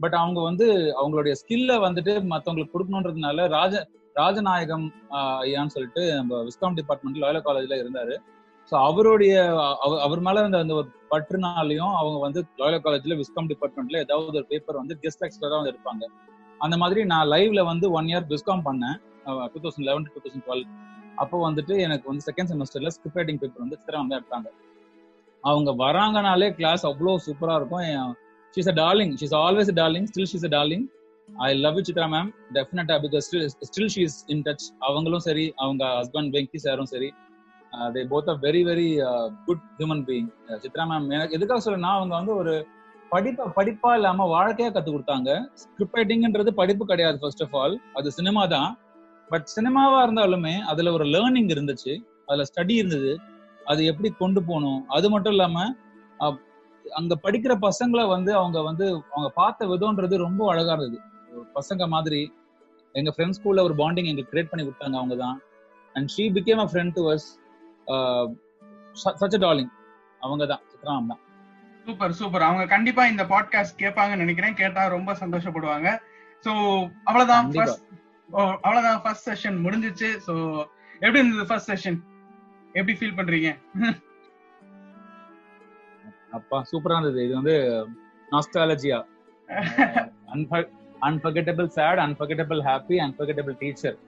பட் 0.00 0.14
அவங்க 0.14 0.42
வந்து 0.42 0.94
அவங்களுடைய 1.02 1.32
ஸ்கில்ல 1.32 1.74
வந்துட்டு 1.88 2.24
மத்தவங்களுக்கு 2.30 2.70
கொடுக்கணுன்றதுனால 2.74 3.48
ராஜ 3.48 3.88
ராஜநாயகம் 4.14 4.88
ஐயான்னு 5.10 5.66
சொல்லிட்டு 5.66 6.14
நம்ம 6.14 6.42
விஸ்காம் 6.42 6.74
டிபார்ட்மெண்ட் 6.74 7.18
லாயல 7.18 7.48
காலேஜ்ல 7.48 7.84
இருந்தாரு. 7.84 8.18
ஸோ 8.70 8.74
அவருடைய 8.74 9.46
அவ- 9.80 10.02
அவர் 10.02 10.20
மேல 10.20 10.38
இருந்த 10.38 10.58
அந்த 10.58 10.74
ஒரு 10.74 10.88
பற்றுனாலையும் 11.10 11.94
அவங்க 11.94 12.18
வந்து 12.18 12.44
லாயல 12.56 12.80
காலேஜ்ல 12.84 13.20
விஸ்காம் 13.20 13.48
டிபார்ட்மெண்ட்ல 13.48 13.96
ஏதாவது 13.96 14.26
ஒரு 14.26 14.46
பேப்பர் 14.46 14.76
வந்து 14.76 14.98
கெஸ்ட் 15.02 15.22
லெக்சரரா 15.22 15.62
வந்து 15.62 15.72
எடுப்பாங்க. 15.72 16.10
அந்த 16.58 16.76
மாதிரி 16.76 17.04
நான் 17.04 17.28
லைவ்ல 17.28 17.64
வந்து 17.64 17.90
ஒன் 17.90 18.04
இயர் 18.04 18.24
விஸ்காம் 18.28 18.60
பண்ணேன். 18.64 19.00
Two 19.24 19.60
thousand 19.62 19.76
eleven 19.76 20.10
two 20.14 20.20
thousand 20.20 20.50
twelve 20.50 20.64
அப்போ 21.16 21.50
வந்துட்டு 21.50 21.80
எனக்கு 21.80 22.08
வந்து 22.08 22.32
செகண்ட் 22.32 22.46
செமஸ்டர்ல 22.46 22.86
ஸ்கிரிப்ட் 22.86 23.16
ரைட்டிங் 23.16 23.38
பேப்பர் 23.38 23.58
வந்து 23.58 23.76
சித்திரம் 23.76 24.06
வந்து 24.06 24.26
எடுத்தாங்க. 24.26 24.44
அவங்க 25.44 25.70
வராங்கனாலே 25.84 26.48
கிளாஸ் 26.58 26.84
அவ்வளோ 26.90 27.14
சூப்பரா 27.26 27.54
இருக்கும். 27.60 28.12
She's 28.54 28.70
a 28.72 28.76
darling 28.82 29.12
she's 29.20 29.34
always 29.44 29.70
darling 29.80 30.06
still 30.10 30.30
she's 30.32 30.46
a 30.48 30.52
darling 30.56 30.84
I 31.28 31.48
love 31.64 31.78
Chitra 31.88 32.06
ma'am 32.14 32.28
டெஃபினட்டா 32.56 32.96
because 33.04 33.26
still 33.68 33.90
she's 33.94 34.16
in 34.34 34.42
touch 34.48 34.66
அவங்களும் 34.88 35.24
சரி 35.28 35.46
அவங்க 35.56 35.84
ஹஸ்பண்ட் 36.00 36.30
வெங்கி 36.36 36.60
சாரும் 36.66 36.90
சரி. 36.94 37.08
They 37.94 38.02
both 38.12 38.30
a 38.32 38.36
very 38.46 38.62
very 38.70 38.88
good 39.46 39.64
human 39.78 40.04
being 40.08 40.28
Chitra 40.64 40.84
ma'am 40.90 41.08
எனக்கு 41.16 41.36
எதுக்காக 41.38 41.60
சொல்லுன்னா 41.66 41.90
அவங்க 41.98 42.14
வந்து 42.20 42.34
ஒரு 42.42 42.54
படிப்பா 43.12 43.44
படிப்பா 43.58 43.90
இல்லாம 43.98 44.26
வாழ்க்கையா 44.34 44.68
கத்து 44.70 44.90
கொடுத்தாங்க. 44.92 45.30
ஸ்கிரிப்ட் 45.62 45.98
ரைட்டிங்ன்றது 45.98 46.50
படிப்பு 46.60 46.84
கிடையாது 46.86 47.18
ஃபர்ஸ்ட் 47.22 47.42
ஆஃப் 47.42 47.56
ஆல் 47.62 47.74
அது 47.94 48.08
சினிமா 48.18 48.42
தான். 48.54 48.70
பட் 49.30 49.46
சினிமாவா 49.56 49.98
இருந்தாலுமே 50.06 50.54
அதுல 50.70 50.92
ஒரு 50.92 51.04
லேர்னிங் 51.14 51.50
இருந்துச்சு. 51.54 51.92
அதுல 52.26 52.44
ஸ்டடி 52.50 52.74
இருந்தது. 52.80 53.12
அது 53.70 53.80
எப்படி 53.90 54.08
கொண்டு 54.22 54.40
போகணும்? 54.48 54.80
அது 54.96 55.06
மட்டும் 55.14 55.34
இல்லாம 55.36 55.56
அங்க 56.98 57.14
படிக்கிற 57.24 57.52
பசங்களை 57.66 58.04
வந்து 58.14 58.30
அவங்க 58.40 58.58
வந்து 58.68 58.86
அவங்க 59.12 59.28
பார்த்த 59.40 59.68
விதம்ன்றது 59.72 60.24
ரொம்ப 60.24 60.40
அழகா 60.52 60.72
இருந்தது. 60.76 60.98
பசங்க 61.58 61.86
மாதிரி 61.94 62.20
எங்க 62.94 63.10
ஃப்ரெண்ட்ஸ் 63.14 63.38
ஸ்கூல்ல 63.38 63.62
ஒரு 63.68 63.74
பாண்டிங் 63.80 64.08
எங்களுக்கு 64.10 64.32
கிரியேட் 64.32 64.50
பண்ணி 64.50 64.64
கொடுத்தாங்க 64.66 64.98
அவங்க 65.00 65.16
தான். 65.24 65.36
And 65.94 66.10
she 66.14 66.24
became 66.36 66.62
a 66.64 66.68
friend 66.72 66.94
to 66.98 67.04
us 67.14 67.28
such 69.22 69.38
darling 69.44 69.72
அவங்க 70.24 70.44
தான் 70.52 70.62
சித்ரா 70.72 70.92
தான் 71.12 71.22
சூப்பர் 71.86 72.14
சூப்பர். 72.18 72.44
அவங்க 72.48 72.64
கண்டிப்பா 72.74 73.02
இந்த 73.12 73.22
பாட்காஸ்ட் 73.32 73.80
கேட்பாங்கன்னு 73.80 74.24
நினைக்கிறேன். 74.24 74.54
கேட்டா 74.60 74.82
ரொம்ப 74.96 75.12
சந்தோஷப்படுவாங்க. 75.22 75.88
சோ 76.44 76.52
அவ்வளவுதான். 77.08 77.46
அவ்வளவுதான். 78.64 79.00
ஃபர்ஸ்ட் 79.04 79.28
செஷன் 79.30 79.58
முடிஞ்சிச்சு. 79.64 80.08
சோ 80.26 80.34
எப்படி 81.02 81.20
இருந்தது 81.20 81.46
ஃபர்ஸ்ட் 81.50 81.70
செஷன் 81.72 81.98
எப்படி 82.78 82.94
ஃபீல் 82.98 83.18
பண்றீங்க? 83.18 83.50
அப்பா 86.36 86.58
சூப்பரா 86.70 86.96
இருந்தது. 86.96 87.24
இது 87.26 87.34
வந்து 87.40 87.54
nostalgia 88.32 88.98
unforgettable 91.08 91.68
sad 91.76 92.00
unforgettable 92.06 92.60
happy 92.68 92.96
unforgettable 93.06 93.56
teacher 93.62 93.98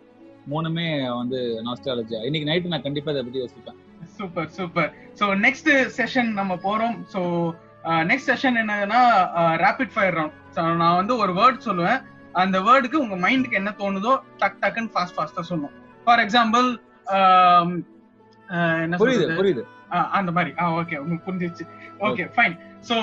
மூணுமே 0.53 0.87
வந்து 1.21 1.39
நாஸ்டாலஜியா 1.69 2.21
இன்னைக்கு 2.29 2.49
நைட்டு 2.51 2.73
நான் 2.73 2.87
கண்டிப்பா 2.87 3.13
இதை 3.15 3.23
பத்தி 3.27 3.43
யோசிப்பேன். 3.45 3.79
Super 4.19 4.51
super 4.59 4.91
so 5.21 5.25
next 5.47 5.73
session 5.99 6.31
நம்ம 6.41 6.53
போறோம். 6.67 6.97
சோ 7.15 7.21
நெக்ஸ்ட் 8.11 8.31
செஷன் 8.33 8.59
என்னதுன்னா 8.63 9.01
ரேபிட் 9.65 9.95
ஃபயர் 9.97 10.17
ரவுண்ட் 10.21 10.79
நான் 10.83 10.99
வந்து 11.01 11.15
ஒரு 11.23 11.33
வேர்ட் 11.41 11.67
சொல்லுவேன். 11.69 12.01
அந்த 12.43 12.59
வேர்டுக்கு 12.69 13.03
உங்க 13.05 13.17
மைண்டுக்கு 13.27 13.61
என்ன 13.61 13.71
தோணுதோ 13.83 14.15
டக் 14.41 14.63
டக்குன்னு 14.63 14.95
ஃபாஸ்ட் 14.95 15.17
ஃபாஸ்டா 15.19 15.45
சொல்லணும் 15.51 15.77
ஃபார் 16.07 16.23
எக்ஸாம்பிள் 16.25 16.67
என்ன 18.85 18.97
புரியுது 18.97 19.25
சொல்றது? 19.25 19.41
புரியுது. 19.43 19.63
ஆ, 19.93 19.97
அந்த 20.19 20.31
மாதிரி. 20.33 20.55
ஆ 20.61 20.65
ஓகே 20.79 20.97
உங்களுக்கு 21.03 21.29
புரிஞ்சிச்சு 21.29 21.65
okay 22.09 22.25
fine 22.37 22.57
so 22.89 22.97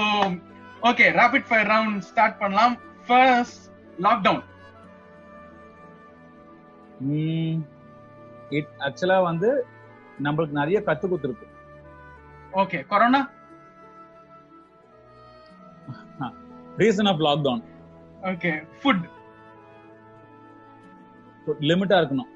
okay 0.89 1.05
rapid 1.19 1.47
fire 1.49 1.67
round 1.67 1.99
start 2.09 2.39
பண்ணலாம். 2.41 2.75
ஃபர்ஸ்ட் 3.07 3.61
லாக்டவுன் 4.05 4.43
இட் 8.49 8.71
ஆக்சுவலா 8.87 9.17
வந்து 9.29 9.49
நம்மளுக்கு 10.23 10.59
நிறைய 10.61 10.77
கத்து 10.87 11.05
கொடுத்துருக்கு. 11.11 11.47
Okay 12.53 12.79
corona 12.87 13.21
reason 16.77 17.09
of 17.11 17.23
lockdown 17.27 17.63
okay 18.31 18.51
food 18.81 19.03
லிமிட்டா 21.69 21.95
இருக்கணும். 22.01 22.29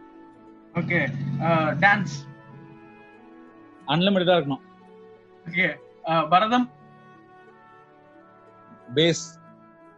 ஓகே 0.80 1.00
டான்ஸ் 1.84 2.16
அன்லிமிட்டடா 3.88 4.36
இருக்கணும் 4.38 4.64
okay 5.46 5.68
Bharatham 6.34 6.68
base 8.98 9.26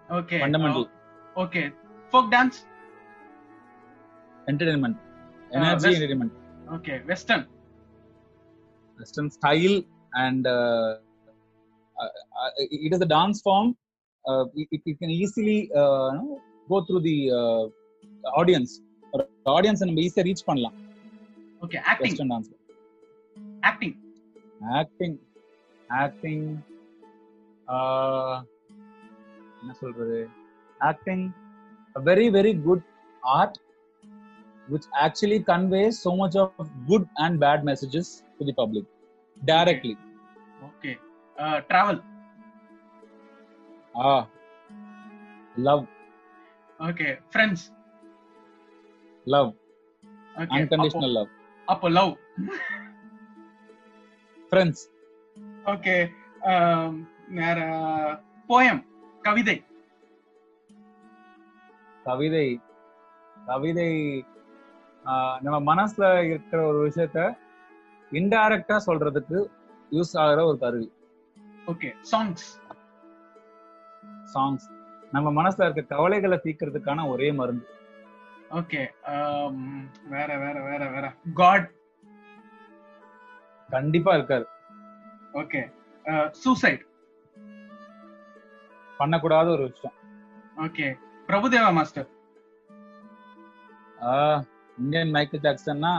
okay 0.10 0.38
fundamental 0.44 0.88
okay 1.36 1.64
folk 2.14 2.32
dance 2.36 2.60
entertainment 4.48 4.96
energy 5.52 5.74
West- 5.84 5.98
entertainment 5.98 6.32
okay 6.76 6.94
western 7.10 7.46
western 9.00 9.28
style 9.36 9.76
and 10.14 10.44
uh, 10.50 10.88
uh, 11.96 12.10
uh, 12.38 12.50
it 12.78 12.92
is 12.96 13.02
a 13.02 13.12
dance 13.14 13.40
form 13.42 13.68
uh, 14.26 14.44
it, 14.56 14.68
it- 14.76 14.86
it 14.86 14.96
can 15.02 15.12
easily 15.20 15.60
uh, 15.74 16.08
you 16.10 16.18
know, 16.20 16.38
go 16.68 16.80
through 16.88 17.02
the 17.02 17.18
uh, 17.40 17.64
audience 18.34 18.72
or 19.14 19.22
audience 19.56 19.82
நம்ம 19.84 20.02
ஈஸியா 20.08 20.26
reach 20.30 20.48
பண்ணலாம் 20.50 20.76
okay 21.62 21.78
acting 21.92 22.06
western 22.08 22.32
dance 22.34 22.50
acting 23.71 23.97
acting 24.81 25.17
acting 25.91 26.47
என்ன 29.61 29.75
சொல்றது 29.83 30.19
acting 30.81 31.27
very 31.97 32.29
very 32.39 32.55
good 32.67 32.87
art 33.23 33.59
which 34.69 34.87
actually 34.97 35.39
conveys 35.43 35.95
so 36.01 36.11
much 36.17 36.35
of 36.37 36.69
good 36.89 37.03
and 37.17 37.33
bad 37.39 37.65
messages 37.65 38.07
to 38.39 38.45
the 38.49 38.55
public 38.61 38.85
directly 39.41 39.95
okay 40.69 40.93
travel 41.71 42.01
ah 44.05 44.23
love 45.67 45.83
okay 46.81 47.09
friends 47.33 47.65
love 49.27 49.51
okay 50.35 50.59
unconditional 50.59 51.13
love 51.19 51.31
அப்போ 51.69 51.89
love 51.99 52.13
Friends. 54.52 54.80
Okay 55.66 55.96
வேற 57.40 57.60
poem 58.50 58.82
கவிதை. 59.22 59.58
கவிதை. 62.04 62.48
கவிதை 63.46 63.92
நம்ம 65.42 65.60
மனசுல 65.74 66.06
இருக்கிற 66.30 66.60
ஒரு 66.68 66.80
விஷயத்த 66.88 67.20
இன்டைரக்டா 68.12 68.78
சொல்றதுக்கு 68.88 69.40
யூஸ் 69.92 70.14
ஆகுற 70.24 70.40
ஒரு 70.50 70.58
கருவி. 70.64 70.88
ஓகே 71.68 71.90
சாங்ஸ் 72.12 72.46
சாங்ஸ் 74.34 74.66
நம்ம 75.12 75.28
மனசுல 75.42 75.68
இருக்க 75.68 75.96
கவலைகளை 75.96 76.38
தீர்க்கறதுக்கான 76.44 77.08
ஒரே 77.10 77.30
மருந்து. 77.40 77.68
ஓகே 78.52 78.84
வேற 80.10 80.30
வேற 80.44 80.56
வேற 80.70 80.84
வேற. 80.96 81.06
காட் 81.34 81.70
கண்டிப்பா 83.76 84.12
இருக்காது 84.18 84.46
ஓகே. 85.42 85.62
சூசைட் 86.44 86.84
பண்ணக்கூடாத 89.00 89.48
ஒரு 89.56 89.64
விஷயம். 89.72 89.98
Okay. 90.66 90.88
Prabhudeva 91.28 91.70
master. 91.78 92.08
Indian 94.78 95.14
Michael 95.16 95.44
ஜாக்சன்னா 95.46 95.94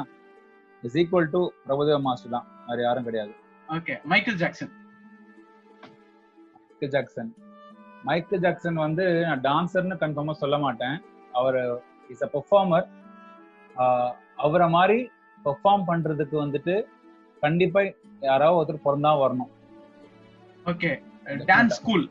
is 0.83 0.97
equal 1.01 1.31
to 1.35 1.41
Prabhudeva 1.69 1.99
master 2.09 2.35
தான். 2.37 2.47
வேற 2.69 2.79
யாரும் 2.87 3.07
கிடையாது. 3.09 3.33
Okay. 3.77 3.95
Michael 4.13 4.41
Jackson. 4.43 4.73
Michael 6.61 6.95
Jackson. 6.97 7.31
Michael 8.09 8.43
Jackson 8.45 8.79
வந்து 8.87 9.05
நான் 9.29 9.45
டான்சர்னு 9.49 10.01
கன்ஃபார்மா 10.03 10.35
சொல்ல 10.43 10.59
மாட்டேன். 10.65 10.97
அவர் 11.41 11.59
இஸ் 12.15 12.25
அ 12.27 12.31
பெர்ஃபார்மர் 12.35 12.87
அவரை 14.47 14.69
மாதிரி 14.77 14.99
பெர்ஃபார்ம் 15.45 15.85
பண்றதுக்கு 15.91 16.37
வந்துட்டு 16.45 16.75
கண்டிப்பா 17.43 17.81
யாராவது 18.23 18.59
ஒருத்தர் 18.59 18.85
பிறந்தா 18.87 19.13
வரணும். 19.21 19.51
Okay 20.67 20.91
dance 21.51 21.77
school 21.79 22.05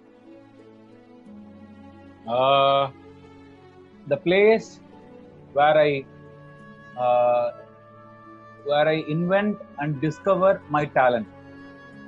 the 4.07 4.17
place 4.25 4.69
where 5.55 5.79
I 5.79 5.91
where 8.65 8.89
I 8.93 8.97
invent 9.15 9.59
and 9.77 9.95
discover 10.05 10.59
my 10.69 10.83
talent 10.99 11.29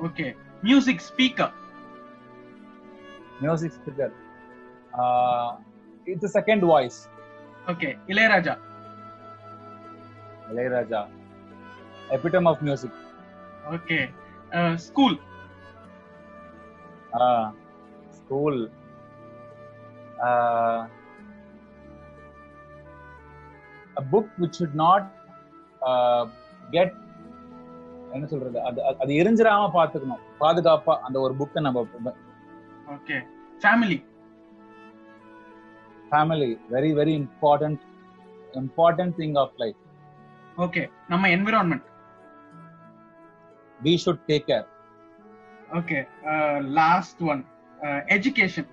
okay 0.08 0.28
music 0.64 1.04
speaker 1.10 1.54
music 3.42 3.78
speaker 3.80 4.14
it's 6.08 6.36
second 6.38 6.66
voice 6.74 7.00
okay 7.68 7.90
Ilaiyaraaja 8.08 8.56
Ilaiyaraaja 10.52 11.02
epitome 12.10 12.48
of 12.52 12.62
music 12.62 12.98
okay. 13.72 14.00
School 14.76 15.20
school 18.10 18.72
a 24.00 24.04
book 24.12 24.28
which 24.40 24.56
should 24.60 24.76
not 24.78 25.04
uh, 25.82 26.24
get 26.72 26.90
என்ன 28.12 28.26
சொல்றது 28.26 28.62
அது 28.64 28.82
அது- 28.82 28.96
அது 28.96 29.14
எரிஞ்சிராம 29.14 29.70
பாத்துக்கணும். 29.74 30.22
பாதுகாப்பா 30.40 31.00
அந்த 31.00 31.20
ஒரு 31.20 31.34
புக்கை 31.34 31.62
நம்ம 31.62 31.88
okay. 32.88 33.18
Family 33.62 33.98
family 36.12 36.60
very 36.72 36.90
very 37.00 37.14
important 37.20 37.80
important 38.54 39.14
thing 39.18 39.40
of 39.40 39.54
life 39.56 39.76
okay. 40.58 40.90
நம்ம 41.08 41.28
environment 41.28 41.84
we 43.86 43.94
should 44.04 44.24
take 44.30 44.46
care 44.52 44.68
okay 45.80 46.00
last 46.80 47.22
one 47.34 47.42
education 48.16 48.70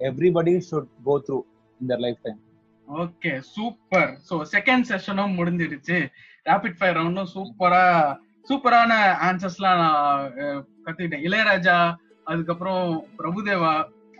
everybody 0.00 0.54
should 0.68 0.90
go 1.08 1.16
through 1.26 1.38
their 1.80 2.02
lifetime 2.26 2.40
okay 2.86 3.32
super 3.54 4.10
so 4.28 4.36
second 4.54 4.86
செஷனும் 4.90 5.36
முடிஞ்சிருச்சு 5.38 5.98
ரேபிட் 6.46 6.78
ஃபயர் 6.78 6.98
ரவுண்டும் 7.00 7.32
சூப்பரா 7.34 7.84
சூப்பரான 8.48 8.92
ஆன்சர்ஸ்லாம் 9.26 9.78
நான் 9.82 10.24
கத்துக்கிட்டேன். 10.86 11.24
இளையராஜா 11.28 11.76
அதுக்கப்புறம் 12.30 12.82
பிரபுதேவா 13.18 13.74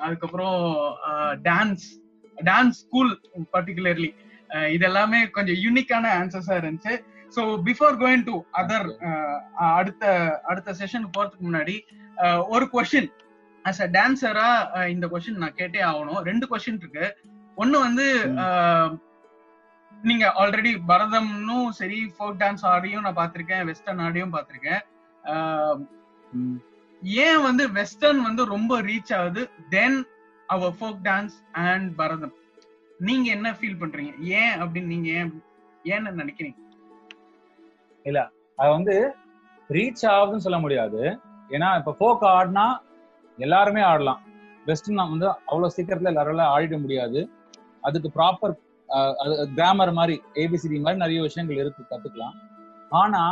அதுக்கப்புறம் 0.04 0.60
dance 1.48 1.84
dance 2.38 2.78
school 2.82 3.12
particularly 3.54 4.10
இது 4.76 4.84
எல்லாமே 4.90 5.20
கொஞ்சம் 5.36 5.60
யூனிக்கான 5.64 6.04
ஆன்சர்ஸா 6.20 6.54
இருந்துச்சு. 6.60 6.94
So 7.34 7.42
before 7.66 7.94
going 8.00 8.24
to 8.24 8.36
other 8.60 8.88
அடுத்த 9.74 10.04
அடுத்த 10.44 10.74
செஷனுக்கு 10.80 11.16
போறதுக்கு 11.16 11.46
முன்னாடி 11.46 11.76
அஹ், 12.16 12.42
ஒரு 12.48 12.66
கொஸ்டின் 12.72 13.10
ஆஸ் 13.64 13.80
அ 13.80 13.88
டான்சரா 13.92 14.48
இந்த 14.88 15.06
கொஸ்டின் 15.06 15.42
நான் 15.42 15.58
கேட்டே 15.58 15.80
ஆகணும். 15.90 16.20
ரெண்டு 16.22 16.46
கொஸ்டின் 16.50 16.80
இருக்கு. 16.82 17.06
ஒன்னு 17.56 17.76
வந்து. 17.78 18.06
ஆஹ், 18.44 18.92
நீங்க 20.02 20.24
ஆல்ரெடி 20.38 20.72
பரதம்னும் 20.88 21.68
சரி 21.72 21.98
ஃபோக் 22.14 22.40
டான்ஸ் 22.40 22.64
ஆடியும் 22.66 23.04
நான் 23.06 23.16
பார்த்திருக்கேன். 23.16 23.64
வெஸ்டர்ன் 23.64 24.02
ஆடியும் 24.06 24.34
பார்த்திருக்கேன். 24.34 24.82
ஆஹ், 25.24 25.80
ஏன் 27.22 27.40
வந்து 27.42 27.64
வெஸ்டர்ன் 27.72 28.20
வந்து 28.22 28.44
ரொம்ப 28.46 28.80
ரீச் 28.82 29.14
ஆகுது? 29.14 29.42
Then 29.70 29.98
our 30.48 30.74
folk 30.78 31.00
dance 31.04 31.36
and 31.64 31.88
Bharatham. 31.96 32.34
நீங்க 33.00 33.26
என்ன 33.30 33.48
ஃபீல் 33.52 33.80
பண்றீங்க? 33.80 34.12
ஏன் 34.40 34.54
அப்படின்னு 34.60 34.92
நீங்க 34.94 35.08
ஏன் 35.20 35.32
ஏன்னு 35.84 36.18
நினைக்கிறீங்க? 36.20 36.58
அது 38.58 38.70
வந்து 38.76 38.94
ரீச் 39.70 40.02
ஆகுதுன்னு 40.14 40.44
சொல்ல 40.46 40.58
முடியாது. 40.64 41.00
ஏன்னா 41.50 41.68
இப்ப 41.80 41.92
ஃபோக் 41.98 42.24
ஆடினா 42.36 42.66
எல்லாருமே 43.38 43.82
ஆடலாம். 43.90 44.20
வெஸ்டர்ன் 44.66 45.10
வந்து 45.12 45.28
அவ்வளவு 45.50 45.74
சீக்கிரத்துல 45.76 46.12
எல்லாரால 46.12 46.44
ஆடிட 46.54 46.76
முடியாது. 46.82 47.20
அதுக்கு 47.80 48.08
ப்ராப்பர் 48.16 48.54
கிராமர் 49.56 49.92
மாதிரி 49.98 50.14
ஏபிசிடி 50.42 50.78
மாதிரி 50.84 51.02
நிறைய 51.02 51.20
விஷயங்கள் 51.22 51.60
இருக்கு 51.62 51.82
கத்துக்கலாம். 51.90 52.36
ஆனா 52.92 53.22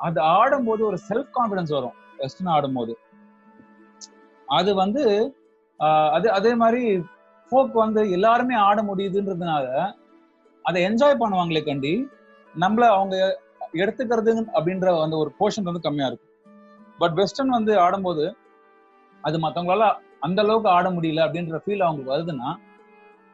அது 0.00 0.20
ஆடும்போது 0.36 0.82
ஒரு 0.90 0.98
செல்ஃப் 1.08 1.32
கான்பிடன்ஸ் 1.36 1.74
வரும் 1.76 1.96
வெஸ்டர்ன் 2.18 2.52
ஆடும்போது. 2.54 2.94
அது 4.48 4.70
வந்து 4.74 5.04
அது 6.14 6.26
அதே 6.38 6.52
மாதிரி 6.54 6.82
ஃபோக் 7.52 7.76
வந்து 7.84 8.02
எல்லாருமே 8.16 8.54
ஆட 8.66 8.78
முடியுதுன்றதுனால 8.82 9.66
அதை 10.64 10.78
என்ஜாய் 10.88 11.20
பண்ணுவாங்களே 11.22 11.62
கண்டி 11.64 11.94
நம்மள 12.54 12.84
அவங்க 12.96 13.16
எடுத்துக்கிறது 13.80 14.32
அப்படின்ற 14.56 14.86
அந்த 15.04 15.16
ஒரு 15.22 15.30
போர்ஷன் 15.40 15.68
வந்து 15.70 15.86
கம்மியா 15.86 16.08
இருக்கும். 16.10 16.30
பட் 16.98 17.14
வெஸ்டர்ன் 17.20 17.56
வந்து 17.56 17.72
ஆடும்போது 17.84 18.24
அது 19.24 19.36
மற்றவங்களால 19.44 19.84
அந்த 20.26 20.38
அளவுக்கு 20.44 20.68
ஆட 20.76 20.86
முடியல 20.96 21.20
அப்படின்ற 21.26 21.58
ஃபீல் 21.64 21.84
அவங்களுக்கு 21.86 22.14
வருதுன்னா 22.14 22.50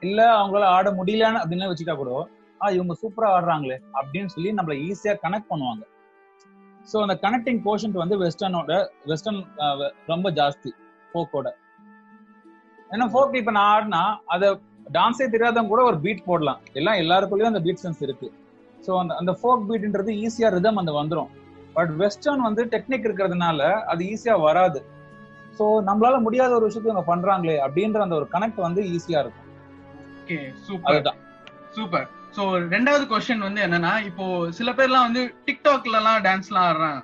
இல்ல 0.03 0.19
அவங்களால 0.39 0.67
ஆட 0.79 0.89
முடியலன்னு 0.99 1.41
அப்படின்னு 1.43 1.71
வச்சுட்டா 1.71 1.95
கூட 2.01 2.11
ஆ 2.61 2.69
இவங்க 2.77 2.95
சூப்பரா 3.03 3.29
ஆடுறாங்களே 3.37 3.77
அப்படின்னு 3.99 4.31
சொல்லி 4.35 4.51
நம்மள 4.59 4.75
ஈஸியா 4.89 5.15
கனெக்ட் 5.25 5.51
பண்ணுவாங்க. 5.53 5.83
ஸோ 6.91 6.97
அந்த 7.05 7.15
கனெக்டிங் 7.25 7.61
போர்ஷன் 7.67 8.03
வந்து 8.03 8.17
வெஸ்டர்னோட 8.25 8.73
வெஸ்டர்ன் 9.11 9.41
ரொம்ப 10.13 10.31
ஜாஸ்தி 10.39 10.71
ஃபோக்கோட 11.11 11.49
ஏன்னா 12.91 13.07
ஃபோக் 13.13 13.39
இப்ப 13.41 13.53
நான் 13.59 13.71
ஆடினா 13.75 14.03
அதை 14.35 14.49
டான்ஸே 14.97 15.27
தெரியாதவங்க 15.33 15.71
கூட 15.73 15.83
ஒரு 15.91 15.99
பீட் 16.05 16.29
போடலாம். 16.29 16.61
எல்லாம் 16.79 17.01
எல்லாருக்குள்ளயும் 17.03 17.53
அந்த 17.53 17.63
பீட் 17.67 17.83
சென்ஸ் 17.83 18.03
இருக்கு. 18.07 18.29
ஸோ 18.87 18.93
அந்த 19.03 19.13
அந்த 19.21 19.33
ஃபோக் 19.41 19.65
பீட்ன்றது 19.71 20.13
ஈஸியா 20.25 20.49
ரிதம் 20.57 20.81
அந்த 20.83 20.93
வந்துடும் 21.01 21.31
பட் 21.77 21.93
வெஸ்டர்ன் 22.03 22.47
வந்து 22.49 22.63
டெக்னிக் 22.75 23.07
இருக்கிறதுனால 23.09 23.61
அது 23.93 24.03
ஈஸியா 24.13 24.35
வராது. 24.47 24.81
ஸோ 25.59 25.65
நம்மளால 25.89 26.17
முடியாத 26.27 26.51
ஒரு 26.59 26.67
விஷயத்தை 26.69 26.91
இவங்க 26.91 27.05
பண்றாங்களே 27.11 27.57
அப்படின்ற 27.67 28.01
அந்த 28.07 28.17
ஒரு 28.21 28.27
கனெக்ட் 28.35 28.61
வந்து 28.67 28.81
ஈஸியா 28.95 29.21
இருக்கும். 29.25 29.49
ஓகே 30.23 30.39
சூப்பர் 30.67 30.91
அதுதான். 30.91 31.21
சூப்பர் 31.77 32.07
சோ 32.37 32.43
ரெண்டாவது 32.75 33.05
கொஸ்டின் 33.13 33.47
வந்து 33.47 33.61
என்னன்னா 33.67 33.93
இப்போ 34.09 34.25
சில 34.59 34.71
பேர்லாம் 34.79 35.07
வந்து 35.09 35.23
டிக்டாக்ல 35.47 35.99
எல்லாம் 36.01 36.21
டான்ஸ்லாம் 36.27 36.67
ஆடுறாங்க. 36.71 37.01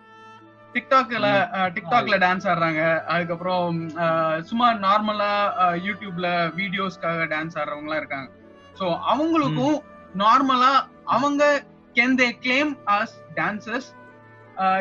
டிக்டாக்ல 0.74 1.26
டிக்டாக்ல 1.74 2.16
டான்ஸ் 2.24 2.46
ஆடுறாங்க. 2.50 2.82
அதுக்கப்புறம் 3.14 3.76
சும்மா 4.48 4.68
நார்மலா 4.86 5.32
யூடியூப்ல 5.86 6.28
வீடியோஸ்க்காக 6.60 7.26
டான்ஸ் 7.34 7.56
ஆடுறவங்க 7.60 8.00
இருக்காங்க. 8.02 8.28
சோ 8.78 8.86
அவங்களுக்கும் 9.12 9.78
நார்மலா 10.22 10.72
அவங்க 11.06 11.42
can 11.96 12.18
they 12.18 12.28
claim 12.44 12.72
as 12.94 13.16
dancers 13.34 13.90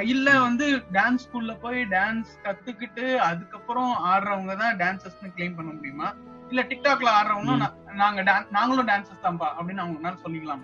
இல்ல 0.03 0.39
வந்து 0.39 0.65
டான்ஸ் 0.91 1.23
ஸ்கூல்ல 1.25 1.53
போய் 1.61 1.79
டான்ஸ் 1.93 2.31
கத்துக்கிட்டு 2.43 3.05
அதுக்கப்புறம் 3.19 3.91
ஆடுறவங்க 4.03 4.55
தான் 4.55 4.77
டான்சர்ஸ்னு 4.77 5.33
கிளைம் 5.37 5.55
பண்ண 5.55 5.71
முடியுமா? 5.73 6.09
இல்ல 6.49 6.61
டிக்டாக்ல 6.61 7.09
ஆடுறவங்க 7.11 7.53
நாங்க 7.93 8.21
நாங்களும் 8.51 8.89
டான்சர்ஸ் 8.91 9.25
தான்ப்பா 9.25 9.49
அப்படின்னு 9.57 9.83
அவங்க 9.83 10.11
சொல்லிக்கலாம்? 10.25 10.63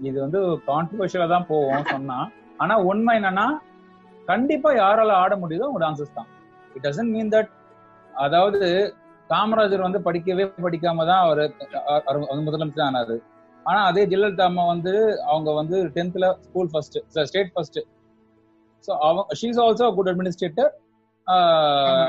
இது 0.00 0.16
வந்து 0.20 0.40
கான்ட்ரவர்ஷியலா 0.68 1.26
தான் 1.26 1.48
போவோம் 1.48 1.90
சொன்னா 1.90 2.18
ஆனா 2.58 2.76
உண்மை 2.90 3.14
என்னன்னா 3.18 3.46
கண்டிப்பா 4.28 4.70
யாரால 4.74 5.12
ஆட 5.22 5.34
முடியுதோ 5.36 5.66
அவங்க 5.66 5.80
டான்சஸ் 5.84 6.16
தான். 6.18 6.28
இட் 6.74 6.84
டசன்ட் 6.86 7.12
மீன் 7.16 7.32
தட் 7.34 7.50
அதாவது 8.14 8.60
காமராஜர் 9.30 9.86
வந்து 9.86 10.00
படிக்கவே 10.00 10.44
படிக்காம 10.62 11.06
தான் 11.06 11.22
அவர் 11.22 11.42
முதலமைச்சர் 12.46 12.86
ஆனாரு. 12.86 13.16
ஆனா 13.66 13.80
அதே 13.84 14.02
ஜெயலலிதா 14.06 14.46
அம்மா 14.46 14.64
வந்து 14.66 14.92
அவங்க 15.24 15.50
வந்து 15.52 15.76
டென்த்ல 15.94 16.26
school 16.40 16.70
first 16.72 16.98
state 17.26 17.52
first 17.54 17.78
so 18.88 18.92
அவங்க 19.00 19.22
she's 19.40 19.60
also 19.62 19.86
good 19.94 20.08
administrator 20.08 20.70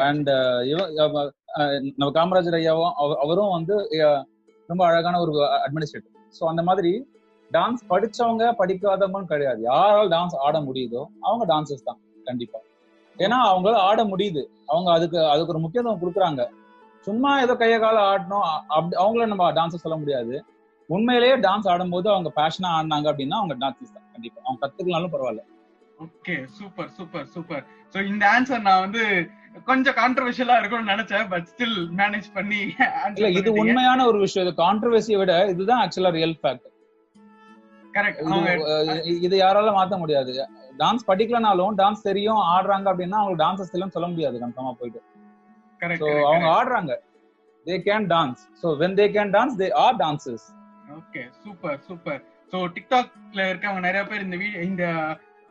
and 0.08 0.30
நம்ம 1.98 2.12
காமராஜர் 2.12 2.58
ஐயாவும் 2.60 2.96
அவ- 2.96 3.20
அவரும் 3.24 3.52
வந்து 3.52 3.76
ரொம்ப 4.70 4.82
அழகான 4.86 5.20
ஒரு 5.20 5.34
அட்மினிஸ்ட்ரேட்டர் 5.66 6.14
ஸோ 6.40 6.46
அந்த 6.46 6.64
மாதிரி 6.64 6.92
டான்ஸ் 7.52 7.84
படிச்சவங்க 7.90 8.44
படிக்காதவங்கன்னு 8.60 9.28
கிடையாது. 9.28 9.60
யாரால 9.66 10.08
டான்ஸ் 10.12 10.36
ஆட 10.46 10.58
முடியுதோ 10.60 11.02
அவங்க 11.22 11.44
டான்சர்ஸ் 11.46 11.84
தான் 11.84 12.00
கண்டிப்பா. 12.26 12.60
ஏன்னா 13.20 13.38
அவங்களால 13.50 13.82
ஆட 13.90 14.02
முடியுது. 14.04 14.42
அவங்க 14.68 14.90
அதுக்கு 14.92 15.20
அதுக்கு 15.26 15.54
ஒரு 15.54 15.60
முக்கியத்துவம் 15.60 16.02
கொடுக்குறாங்க. 16.02 16.42
சும்மா 17.06 17.32
ஏதோ 17.46 17.54
கைய 17.62 17.78
கால 17.84 17.98
ஆடணும். 18.12 18.46
அப்படி 18.76 18.96
அவங்கள 19.04 19.26
நம்ம 19.32 19.48
டான்ஸ் 19.60 19.84
சொல்ல 19.84 19.98
முடியாது. 20.02 20.36
உண்மையிலேயே 20.90 21.36
டான்ஸ் 21.46 21.70
ஆடும்போது 21.74 22.08
அவங்க 22.14 22.30
பேஷனா 22.40 22.70
ஆடினாங்க 22.78 23.08
அப்படின்னா 23.12 23.38
அவங்க 23.42 23.56
டான்சர்ஸ் 23.64 23.96
தான் 23.96 24.08
கண்டிப்பா. 24.14 24.40
அவங்க 24.46 24.60
கத்துக்கலாலும் 24.64 25.14
பரவாயில்ல. 25.16 25.44
Okay 26.06 26.36
super 26.58 26.92
super 26.98 27.28
super 27.34 27.64
so 27.94 27.98
இந்த 28.12 28.24
ஆன்சர் 28.36 28.66
நான் 28.68 28.84
வந்து 28.86 29.04
கொஞ்சம் 29.68 29.96
கான்ட்ரவர்ஷியலா 30.00 30.56
இருக்கும்னு 30.60 30.92
நினைச்சேன் 30.94 31.28
பட் 31.34 31.46
ஸ்டில் 31.52 31.78
மேனேஜ் 32.00 32.28
பண்ணி 32.38 32.62
இல்ல 33.18 33.28
இது 33.40 33.50
உண்மையான 33.62 34.06
ஒரு 34.12 34.18
விஷயம். 34.26 34.46
இது 34.46 34.54
கான்ட்ரவர்சியை 34.64 35.20
விட 35.22 35.34
இதுதான் 35.54 35.82
ஆக்சுவலா 35.84 36.14
ரியல் 36.18 36.38
ஃபேக்ட் 36.42 36.68
கரெக்ட் 37.98 39.22
இது 39.26 39.36
யாரால 39.44 39.74
மாத்த 39.78 39.98
முடியாது. 40.02 40.32
டான்ஸ் 40.82 41.10
படிக்கலனாலும் 41.10 41.76
டான்ஸ் 41.82 42.08
தெரியும் 42.10 42.42
ஆடுறாங்க 42.54 42.88
அப்படின்னா 42.92 43.20
அவங்க 43.22 43.38
டான்சஸ் 43.44 43.74
தெரியும் 43.74 43.94
சொல்ல 43.96 44.08
முடியாது. 44.14 44.42
கன்ஃபார்மா 44.44 44.74
போயிட்டு. 44.80 45.02
ஸோ 46.02 46.08
அவங்க 46.22 46.46
கரெக்ட் 46.46 46.56
ஆடுறாங்க. 46.58 46.94
They 47.66 47.76
can 47.90 48.08
dance 48.14 48.42
so 48.62 48.68
when 48.82 48.98
they 49.00 49.06
can 49.16 49.32
dance 49.36 49.56
they 49.62 49.68
are 49.84 49.98
dances 50.04 50.46
okay 50.98 51.22
super 51.44 51.80
super 51.88 52.20
so 52.54 52.58
டிக்டாக்ல 52.76 53.40
இருக்கவங்க 53.52 53.82
நிறைய 53.88 54.04
பேர் 54.10 54.26
இந்த 54.28 54.38
வீடியோ 54.44 54.62
இந்த 54.72 54.86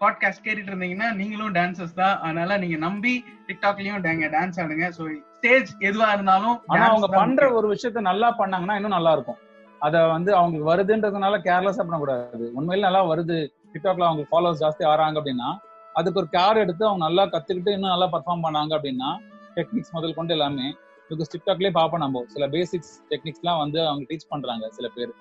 பாட்காஸ்ட் 0.00 0.44
கேட்டுட்டு 0.46 0.70
இருந்தீங்கன்னா 0.72 1.08
நீங்களும் 1.18 1.52
டான்சர்ஸ் 1.56 1.96
தான். 2.00 2.16
அதனால 2.24 2.56
நீங்க 2.62 2.76
நம்பி 2.86 3.12
டிக்டாக்லயும் 3.48 4.02
டான்ஸ் 4.36 4.58
ஆடுங்க. 4.62 4.86
சோ 4.96 5.02
ஸ்டேஜ் 5.36 5.70
எதுவா 5.88 6.08
இருந்தாலும் 6.16 6.56
ஆனா 6.72 6.86
அவங்க 6.90 7.08
பண்ற. 7.20 7.46
ஒரு 7.58 7.66
விஷயத்த 7.74 8.00
நல்லா 8.10 8.28
பண்ணாங்கன்னா 8.40 8.76
இன்னும் 8.78 8.96
நல்லா 8.96 9.12
இருக்கும். 9.16 9.38
அத 9.80 10.02
வந்து 10.14 10.30
அவங்களுக்கு 10.38 10.70
வருதுன்றதுனால 10.70 11.38
கேர்லெஸ்ஸா 11.46 11.84
பண்ணக்கூடாது. 11.84 12.44
உண்மையில 12.58 12.86
நல்லா 12.88 13.02
வருது. 13.12 13.38
டிக்டாக்ல 13.74 14.08
அவங்க 14.08 14.24
ஃபாலோவர்ஸ் 14.30 14.62
ஜாஸ்தி 14.64 14.84
ஆறாங்க 14.92 15.18
அப்படின்னா 15.20 15.48
அதுக்கு 15.94 16.20
ஒரு 16.22 16.28
கேர் 16.36 16.62
எடுத்து 16.64 16.84
அவங்க 16.88 17.02
நல்லா 17.08 17.24
கத்துக்கிட்டு 17.32 17.74
இன்னும் 17.76 17.94
நல்லா 17.94 18.08
பர்ஃபார்ம் 18.14 18.44
பண்ணாங்க 18.46 18.72
அப்படின்னா 18.78 19.10
டெக்னிக்ஸ் 19.56 19.94
முதல் 19.96 20.16
கொண்டு 20.18 20.34
எல்லாமே. 20.36 20.66
பிகாஸ் 21.10 21.32
டிக்டாக்லயே 21.34 21.72
பார்ப்போம் 21.78 22.02
நம்ம. 22.04 22.22
சில 22.34 22.44
பேசிக்ஸ் 22.54 22.92
டெக்னிக்ஸ்லாம் 23.10 23.60
வந்து 23.62 23.80
அவங்க 23.88 24.04
டீச் 24.10 24.30
பண்றாங்க 24.32 24.70
சில 24.78 24.88
பேர். 24.96 25.12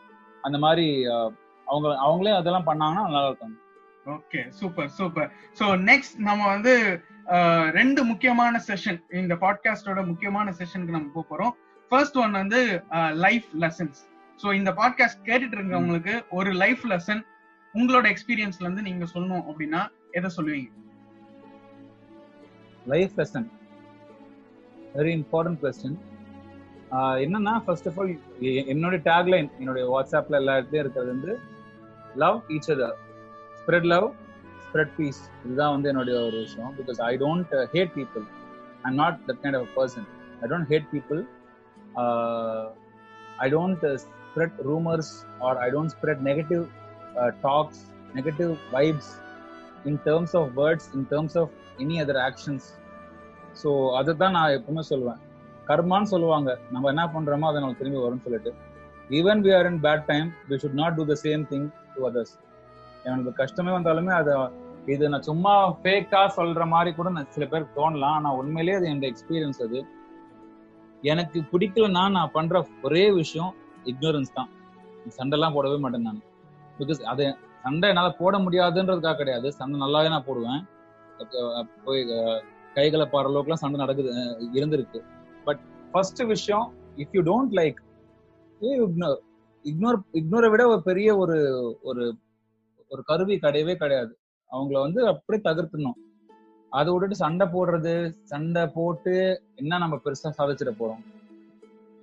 அந்த 0.43 0.57
மாதிரி 0.65 0.87
அவங்க 1.67 1.87
அவங்களே 2.05 2.33
அதெல்லாம் 2.39 2.67
பண்ணாங்கன்னா 2.69 3.03
நல்லா 3.07 3.27
இருக்கும். 3.31 3.57
Okay 4.05 4.41
super 4.59 4.89
super 4.99 5.29
so 5.59 5.65
next 5.89 6.15
நம்ம 6.27 6.47
வந்து 6.53 6.73
ரெண்டு 7.77 8.01
முக்கியமான 8.09 8.61
செஷன் 8.67 8.97
இந்த 9.21 9.35
பாட்காஸ்டோட 9.43 9.99
முக்கியமான 10.09 10.47
செஷனுக்கு 10.59 10.95
நம்ம 10.95 11.11
போக 11.13 11.25
போறோம். 11.29 11.53
ஃபர்ஸ்ட் 11.91 12.17
ஒன் 12.23 12.33
வந்து 12.41 12.59
லைஃப் 13.25 13.47
லெசன்ஸ் 13.63 13.99
சோ 14.39 14.47
இந்த 14.59 14.71
பாட்காஸ்ட் 14.79 15.21
கேட்டுட்டு 15.29 15.57
இருக்கவங்களுக்கு 15.57 16.15
ஒரு 16.37 16.51
லைஃப் 16.63 16.83
லெசன் 16.93 17.21
உங்களோட 17.75 18.05
எக்ஸ்பீரியன்ஸ்ல 18.13 18.65
இருந்து 18.65 18.87
நீங்க 18.87 19.05
சொல்லணும் 19.13 19.45
அப்படின்னா 19.49 19.81
எதை 20.17 20.29
சொல்லுவீங்க? 20.37 20.69
Life 22.85 23.13
lesson 23.19 23.47
very 24.95 25.13
important 25.19 25.61
question 25.63 25.97
என்னன்னா 27.23 27.53
ஃபர்ஸ்ட் 27.65 27.87
ஆஃப் 27.89 27.97
ஆல் 27.99 28.11
என்னோட 28.71 28.95
டேக்லைன் 29.07 29.47
என்னுடைய 29.59 29.85
வாட்ஸ்அப்ல 29.93 30.39
எல்லா 30.41 30.55
இடத்துலயும் 30.57 30.83
இருக்கிறது 30.83 31.11
வந்து 31.13 31.33
love 32.15 32.37
each 32.55 32.69
other 32.75 32.97
spread 33.61 33.87
love 33.93 34.07
spread 34.65 34.93
peace 34.97 35.21
இதுதான் 35.43 35.73
வந்து 35.75 35.89
என்னுடைய 35.91 36.17
ஒரு 36.27 36.37
விஷயம். 36.45 36.71
Because 36.77 36.99
I 37.09 37.13
don't 37.17 37.53
hate 37.73 37.93
people 37.97 38.23
I'm 38.85 38.97
not 39.03 39.17
that 39.27 39.41
kind 39.43 39.57
of 39.59 39.71
person 39.77 40.07
I 40.41 40.49
don't 40.51 40.69
hate 40.73 40.87
people 40.93 41.19
I 43.39 43.49
don't 43.51 43.85
spread 44.03 44.57
rumours 44.69 45.11
or 45.45 45.59
I 45.65 45.69
don't 45.71 45.93
spread 45.95 46.23
negative 46.29 46.63
talks 47.43 47.81
negative 48.15 48.53
vibes 48.73 49.11
in 49.85 49.99
terms 50.05 50.35
of 50.41 50.49
words 50.61 50.89
in 50.95 51.07
terms 51.11 51.37
of 51.43 51.53
any 51.79 51.97
other 52.03 52.21
actions 52.25 52.67
so 53.61 53.69
அதை 53.99 54.11
தான் 54.21 54.35
நான் 54.37 54.55
எப்பவுமே 54.57 54.83
சொல்லுவேன். 54.91 55.19
கர்மான்னு 55.69 56.11
சொல்லுவாங்க. 56.13 56.49
நம்ம 56.73 56.89
என்ன 56.93 57.03
பண்றோமோ 57.15 57.47
அதை 57.51 57.59
நம்ம 57.63 57.77
திரும்பி 57.81 57.99
வரும்னு 58.05 58.25
சொல்லிட்டு. 58.27 58.51
Even 59.19 59.41
we 59.45 59.51
are 59.57 59.67
in 59.71 59.79
bad 59.85 60.03
time 60.11 60.27
we 60.49 60.57
should 60.63 60.79
not 60.81 60.97
do 60.99 61.05
the 61.11 61.15
same 61.25 61.43
thing 61.51 61.67
to 61.95 62.01
others 62.09 62.35
எனக்கு 63.07 63.31
கஷ்டமே 63.41 63.71
வந்தாலுமே 63.77 64.13
அதை 64.21 64.33
இது 64.93 65.09
நான் 65.11 65.25
சும்மா 65.29 65.53
ஃபேக்கா 65.81 66.21
சொல்ற 66.37 66.63
மாதிரி 66.73 66.91
கூட 66.97 67.09
நான் 67.15 67.29
சில 67.35 67.43
பேருக்கு 67.51 67.77
தோணலாம். 67.79 68.15
ஆனால் 68.19 68.37
உண்மையிலேயே 68.41 68.77
அது 68.79 68.87
என்னோட 68.91 69.07
எக்ஸ்பீரியன்ஸ் 69.11 69.61
அது. 69.65 69.79
எனக்கு 71.11 71.39
பிடிக்கலன்னா 71.51 72.03
நான் 72.17 72.33
பண்ற 72.35 72.63
ஒரே 72.87 73.05
விஷயம் 73.21 73.51
இக்னோரன்ஸ் 73.91 74.35
தான். 74.37 74.49
சண்டைலாம் 75.17 75.55
போடவே 75.57 75.77
மாட்டேன் 75.83 76.07
நான். 76.09 76.21
பிகாஸ் 76.79 77.01
அது 77.13 77.25
சண்டை 77.63 77.89
என்னால் 77.91 78.17
போட 78.21 78.37
முடியாதுன்றதுக்காக 78.45 79.17
கிடையாது. 79.21 79.47
சண்டை 79.59 79.77
நல்லாவே 79.83 80.09
நான் 80.13 80.27
போடுவேன். 80.29 80.61
போய் 81.85 82.01
கைகளை 82.77 83.05
பாடுற 83.11 83.29
அளவுக்குலாம் 83.31 83.61
சண்டை 83.63 83.79
நடக்குது 83.83 84.11
இருந்திருக்கு. 84.59 84.99
பட் 85.47 85.61
ஃபர்ஸ்ட் 85.91 86.21
விஷயம் 86.33 86.67
if 87.01 87.15
you 87.17 87.21
don't 87.31 87.53
like 87.59 87.79
ignore 88.61 89.19
ignore 89.65 89.99
இக்னோரை 90.19 90.49
விட 90.53 90.63
ஒரு 90.73 90.81
பெரிய 90.89 91.09
ஒரு 91.23 91.37
ஒரு 91.89 92.03
ஒரு 92.91 93.01
கருவி 93.09 93.35
கிடையவே 93.43 93.75
கிடையாது. 93.83 94.13
அவங்கள 94.51 94.77
வந்து 94.85 95.01
அப்படியே 95.11 95.43
தகர்த்தணும் 95.49 95.99
அதை 96.71 96.89
விட்டுட்டு 96.93 97.15
சண்டை 97.23 97.45
போடுறது 97.53 97.93
சண்டை 98.31 98.63
போட்டு 98.75 99.13
என்ன 99.61 99.77
நம்ம 99.83 99.95
பெருசா 100.05 100.29
சாதிச்சிட 100.37 100.71
போறோம்? 100.79 101.01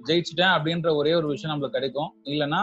ஜெயிச்சிட்டேன் 0.08 0.54
அப்படின்ற 0.56 0.88
ஒரே 1.00 1.12
ஒரு 1.18 1.26
விஷயம் 1.32 1.52
நம்மளுக்கு 1.52 1.76
கிடைக்கும். 1.78 2.10
இல்லைன்னா 2.32 2.60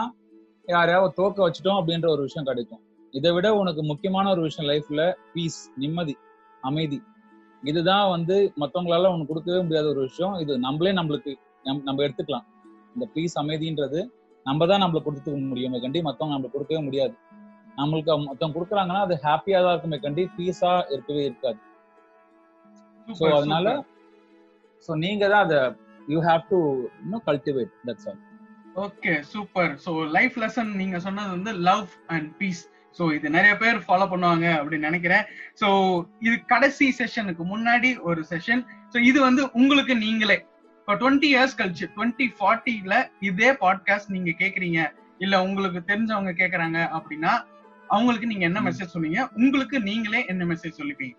யாரையாவது 0.74 1.12
தோக்க 1.20 1.38
வச்சுட்டோம் 1.46 1.78
அப்படின்ற 1.80 2.08
ஒரு 2.14 2.22
விஷயம் 2.28 2.48
கிடைக்கும். 2.50 2.82
இதை 3.18 3.30
விட 3.36 3.48
உனக்கு 3.60 3.82
முக்கியமான 3.90 4.30
ஒரு 4.34 4.42
விஷயம் 4.46 4.68
லைஃப்ல 4.70 5.02
பீஸ் 5.34 5.60
நிம்மதி 5.82 6.14
அமைதி. 6.62 6.98
இதுதான் 7.62 8.10
வந்து 8.10 8.52
மத்தவங்களால 8.60 9.08
உனக்கு 9.08 9.26
கொடுக்கவே 9.26 9.62
முடியாத 9.62 9.88
ஒரு 9.88 10.00
விஷயம். 10.00 10.34
இது 10.34 10.58
நம்மளே 10.58 10.90
நம்மளுக்கு 10.92 11.36
நம்- 11.64 11.82
நம்ம 11.82 12.02
எடுத்துக்கலாம். 12.02 12.46
இந்த 12.94 13.10
பீஸ் 13.14 13.38
அமைதின்றது 13.38 14.10
நம்ம 14.44 14.66
தான் 14.66 14.82
நம்மளுக்கு 14.82 15.12
கொடுத்துக்க 15.14 15.48
முடியுமே. 15.48 15.80
கண்டி 15.80 16.02
மத்தவங்க 16.02 16.38
நம்மளுக்கு 16.38 16.52
கொடுக்கவே 16.52 16.82
முடியாது. 16.82 17.14
நம்மளுக்கு 17.76 18.24
மத்தவங்க 18.24 18.60
கொடுக்குறாங்கன்னா 18.60 19.00
அது 19.00 19.14
ஹாப்பியா 19.14 19.62
தான் 19.62 19.70
இருக்குமே. 19.70 19.98
கண்டி 19.98 20.28
பீஸா 20.38 20.92
இருக்கவே 20.92 21.24
இருக்காது. 21.24 21.58
ஸோ 23.08 23.10
Super, 23.10 23.32
அதனால. 23.32 23.84
ஸோ 24.88 24.96
நீங்க 24.96 25.28
தான் 25.28 25.44
அதை 25.44 25.76
யூ 26.08 26.22
ஹாவ் 26.22 26.44
டு 26.48 26.86
இன்னும் 27.02 27.22
cultivate 27.26 27.70
that's 27.86 28.08
all 28.08 28.18
okay 28.74 29.20
super. 29.20 29.78
So 29.86 30.10
life 30.10 30.38
lesson 30.38 30.74
நீங்க 30.74 30.98
சொன்னது 30.98 31.30
வந்து 31.30 31.52
லவ் 31.52 31.88
அண்ட் 32.06 32.36
பீஸ் 32.36 32.70
சோ 32.98 33.06
இது 33.16 33.30
நிறைய 33.36 33.52
பேர் 33.62 33.78
ஃபாலோ 33.86 34.06
பண்ணுவாங்க 34.12 34.46
அப்படின்னு 34.58 34.88
நினைக்கிறேன். 34.90 35.24
சோ 35.60 35.68
இது 36.26 36.36
கடைசி 36.52 36.86
செஷனுக்கு 37.00 37.44
முன்னாடி 37.52 37.90
ஒரு 38.10 38.22
செஷன் 38.30 38.62
சோ 38.94 39.00
இது 39.10 39.18
வந்து 39.20 39.44
உங்களுக்கு 39.60 39.96
நீங்களே. 40.06 40.38
இப்போ 40.80 40.94
டுவெண்ட்டி 41.02 41.28
இயர்ஸ் 41.34 41.58
கழிச்சு 41.60 41.86
டுவெண்ட்டி 41.96 42.26
ஃபார்ட்டில 42.38 42.94
இதே 43.28 43.52
பாட்காஸ்ட் 43.62 44.12
நீங்க 44.16 44.30
கேக்குறீங்க. 44.42 44.80
இல்ல 45.24 45.34
உங்களுக்கு 45.46 45.80
தெரிஞ்சவங்க 45.88 46.32
கேக்குறாங்க 46.40 46.78
அப்படின்னா 46.96 47.32
அவங்களுக்கு 47.88 48.30
நீங்க 48.30 48.44
என்ன 48.48 48.60
மெசேஜ் 48.60 48.92
சொல்லுவீங்க 48.94 49.22
உங்களுக்கு 49.42 49.76
நீங்களே 49.88 50.20
என்ன 50.32 50.44
மெசேஜ் 50.44 50.78
சொல்லிப்பீங்க 50.80 51.16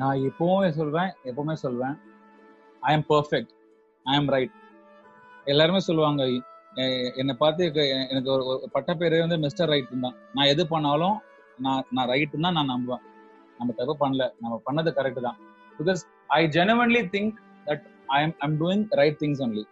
நான் 0.00 0.18
எப்பவுமே 0.28 0.68
சொல்வேன் 0.76 1.10
எப்பவுமே 1.30 1.54
சொல்வேன். 1.64 1.96
I 2.82 2.92
am 2.96 3.06
perfect 3.08 3.52
I 4.06 4.14
am 4.20 4.30
right 4.34 4.54
எல்லாருமே 5.52 5.80
சொல்லுவாங்க 5.88 6.22
என்னை 7.20 7.34
பார்த்து 7.42 7.62
எனக்கு 8.12 8.28
ஒரு 8.34 8.44
பட்டப்பேரே 8.74 9.18
வந்து 9.24 9.38
மிஸ்டர் 9.44 9.70
ரைட் 9.72 9.90
தான். 10.04 10.16
நான் 10.36 10.50
எது 10.52 10.62
பண்ணாலும் 10.72 11.16
நான் 11.64 11.84
நான் 11.96 12.08
ரைட்டு 12.12 12.44
தான் 12.44 12.56
நான் 12.58 12.72
நம்புவேன். 12.74 13.02
நம்ம 13.58 13.74
தப்பு 13.80 13.94
பண்ணல. 14.02 14.24
நம்ம 14.42 14.54
பண்ணது 14.68 14.90
கரெக்ட் 14.98 15.26
தான். 15.26 15.38
Because 15.78 16.02
I 16.38 16.40
genuinely 16.56 17.02
think 17.14 17.34
that 17.68 17.84
I 18.16 18.18
am 18.26 18.34
I'm 18.46 18.56
doing 18.62 18.84
right 19.00 19.18
things 19.22 19.42
only 19.46 19.64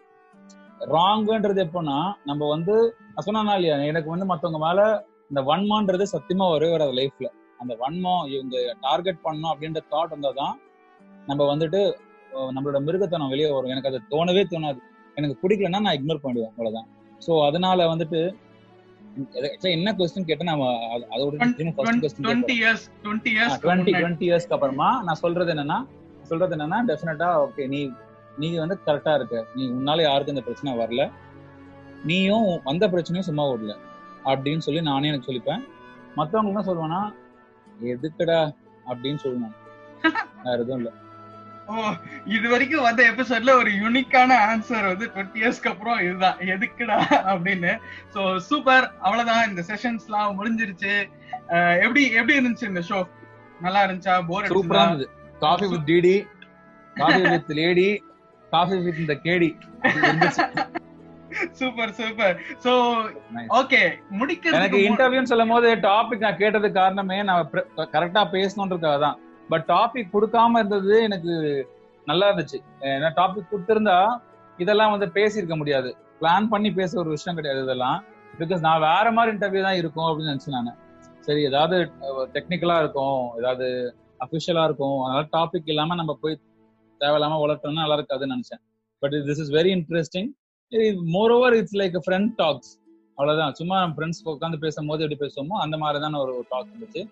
ராங்ன்றது 0.94 1.60
எப்போன்னா 1.66 1.96
நம்ம 2.28 2.42
வந்து 2.54 2.74
நான் 3.14 3.26
சொன்னா 3.28 3.54
இல்லையா 3.58 3.78
எனக்கு 3.92 4.12
வந்து 4.14 4.28
மற்றவங்க 4.32 4.60
மேல 4.66 4.82
இந்த 5.30 5.40
வன்மான்றது 5.48 6.04
சத்தியமா 6.14 6.46
ஒரே 6.54 6.68
ஒரு 6.76 6.86
லைஃப்ல 7.00 7.28
அந்த 7.62 7.72
வன்மம் 7.82 8.22
இவங்க 8.34 8.56
டார்கெட் 8.86 9.24
பண்ணணும் 9.24 9.52
அப்படின்ற 9.52 9.80
தாட் 9.94 10.14
வந்தாதான் 10.16 10.54
நம்ம 11.28 11.42
வந்துட்டு 11.52 11.80
நம்மளோட 12.56 12.78
மிருகத்தனம் 12.86 13.32
வெளியே 13.32 13.48
வரும். 13.54 13.72
எனக்கு 13.72 13.90
அது 13.90 13.98
தோணவே 14.12 14.42
தோணாது. 14.52 14.80
எனக்கு 15.20 15.48
பிடிக்கலன்னா 15.48 15.80
நான் 15.80 15.96
இக்னோர் 15.96 16.24
பண்ணிடுவேன் 16.24 16.52
அவ்வளவுதான். 16.52 16.88
ஸோ 17.26 17.46
அதனால 17.46 17.96
வந்துட்டு 17.96 18.20
என்ன 19.70 19.92
கொஸ்டின் 19.92 20.24
கேட்டா 20.24 20.44
நம்ம 20.44 20.66
அது- 20.94 21.08
அதோட 21.10 21.34
twenty 22.22 22.54
years 22.58 22.84
twenty 23.04 23.30
years 23.32 23.56
twenty 23.62 23.92
twenty 23.94 24.26
இயர்ஸ்க்கு 24.28 24.48
அப்புறமா 24.48 25.02
நான் 25.02 25.14
சொல்றது 25.14 25.54
என்னன்னா 25.54 25.78
சொல்றது 26.22 26.56
என்னன்னா 26.56 26.78
டெஃபினட்டா 26.86 27.28
ஓகே 27.44 27.68
நீ 27.68 27.90
நீ 28.38 28.56
வந்து 28.56 28.78
கரெக்டா 28.86 29.14
இருக்க. 29.14 29.46
நீ 29.54 29.70
உன்னால 29.70 30.02
யாருக்கும் 30.02 30.36
இந்த 30.36 30.46
பிரச்சனை 30.46 30.78
வரல. 30.78 31.10
நீயும் 32.04 32.60
வந்த 32.64 32.88
பிரச்சனையும் 32.88 33.20
சும்மா 33.20 33.48
விடல. 33.48 33.72
அப்படின்னு 34.24 34.58
சொல்லி 34.58 34.80
நானே 34.80 35.08
எனக்கு 35.08 35.32
சொல்லிப்பேன். 35.32 35.62
மத்தவங்க 36.14 36.48
என்ன 36.50 36.62
சொல்லுவேன்னா 36.62 37.00
எதுக்குடா? 37.84 38.38
அப்படின்னு 38.86 39.18
சொல்லுவேன். 39.22 39.54
வேற 40.44 40.58
எதுவும் 40.58 40.78
இல்ல. 40.78 40.92
இது 42.26 42.48
வரைக்கும் 42.48 42.82
வந்த 42.82 43.10
எபிசோட்ல 43.10 43.50
ஒரு 43.52 43.70
யூனிக்கான 43.70 44.30
ஆன்சர் 44.46 44.86
வந்து 44.86 45.06
டுவெண்ட்டி 45.06 45.38
இயர்ஸ்க்கு 45.40 45.68
அப்புறம் 45.68 45.98
இதுதான். 45.98 46.38
எதுக்குடா 46.38 46.96
அப்படின்னு. 47.34 47.72
சோ 48.14 48.36
சூப்பர் 48.36 48.92
அவ்வளவுதான். 49.00 49.48
இந்த 49.48 49.64
செஷன்ஸ்லாம் 49.68 50.36
முடிஞ்சிருச்சு. 50.38 50.94
அஹ், 51.48 51.82
எப்படி 51.82 52.12
எப்படி 52.12 52.38
இருந்துச்சு 52.38 52.64
இந்த 52.64 52.82
ஷோ 52.88 53.06
நல்லா 53.60 53.84
இருந்துச்சா? 53.84 54.26
போர் 54.26 54.44
சூப்பரா 54.44 54.82
இருந்தது. 54.82 55.08
Coffee 55.40 55.66
with 55.66 55.90
DD 55.90 56.26
coffee 56.96 57.20
with 57.28 57.50
lady 57.50 58.04
coffee 58.50 58.78
with 58.78 58.98
இந்த 58.98 59.14
கேடி 59.22 59.50
இருந்துச்சு. 59.82 60.44
Super 61.50 61.92
super 61.92 62.36
so. 62.64 62.72
ஓகே 63.48 63.80
எனக்கு 63.80 64.16
முடிக்கிறதுக்கு 64.18 64.70
முன்- 64.70 64.86
இன்டர்வியூன்னு 64.88 65.22
சொல்லும் 65.22 65.48
போது 65.48 65.74
டாபிக் 65.76 66.18
நான் 66.18 66.36
கேட்டதுக்கு 66.36 66.72
காரணமே 66.72 67.22
நான் 67.22 67.50
கரெக்டா 67.76 68.22
பேசணுன்றதுக்காக 68.32 69.00
தான் 69.00 69.18
பட் 69.52 69.64
டாபிக் 69.74 70.12
கொடுக்காம 70.14 70.58
இருந்தது 70.60 70.94
எனக்கு 71.08 71.32
நல்லா 72.10 72.26
இருந்துச்சு. 72.30 72.58
ஏன்னா 72.92 73.08
டாபிக் 73.20 73.50
கொடுத்திருந்தா 73.52 73.98
இதெல்லாம் 74.62 74.92
வந்து 74.94 75.08
பேசியிருக்க 75.16 75.56
முடியாது. 75.60 75.90
பிளான் 76.20 76.48
பண்ணி 76.52 76.70
பேச 76.78 76.98
ஒரு 77.02 77.10
விஷயம் 77.16 77.38
கிடையாது 77.38 77.60
இதெல்லாம். 77.66 77.98
பிகாஸ் 78.40 78.62
நான் 78.66 78.84
வேற 78.88 79.06
மாதிரி 79.16 79.30
இன்டர்வியூ 79.36 79.62
தான் 79.68 79.78
இருக்கும் 79.80 80.08
அப்படின்னு 80.08 80.32
நினைச்சேன் 80.32 80.56
நான். 80.56 80.78
சரி 81.26 81.40
ஏதாவது 81.50 81.76
டெக்னிக்கலா 82.36 82.76
இருக்கும். 82.82 83.22
ஏதாவது 83.40 83.66
அஃபிஷியலா 84.24 84.64
இருக்கும். 84.68 84.98
அதனால 85.04 85.24
டாபிக் 85.36 85.70
இல்லாம 85.72 85.96
நம்ம 86.00 86.12
போய் 86.22 86.36
தேவையில்லாம 87.00 87.38
வளர்த்தோம்னா 87.44 87.82
நல்லா 87.84 87.98
இருக்காதுன்னு 87.98 88.34
நினைச்சேன். 88.36 88.62
But 89.02 89.16
this 89.28 89.42
is 89.44 89.52
very 89.58 89.72
interesting 89.78 90.30
moreover 91.36 91.54
it's 91.60 91.78
like 91.80 91.96
friend 92.06 92.32
talks 92.42 92.72
அவ்வளவுதான். 93.18 93.54
சும்மா 93.60 93.78
ஃப்ரெண்ட்ஸ் 93.96 94.20
உட்காந்து 94.32 94.58
பேசும்போது 94.64 95.02
எப்படி 95.04 95.20
பேசுவோமோ 95.24 95.56
அந்த 95.64 95.76
மாதிரி 95.82 95.98
தான் 96.04 96.20
ஒரு 96.24 96.34
டாக் 96.52 96.68
இருந்துச்சு. 96.72 97.02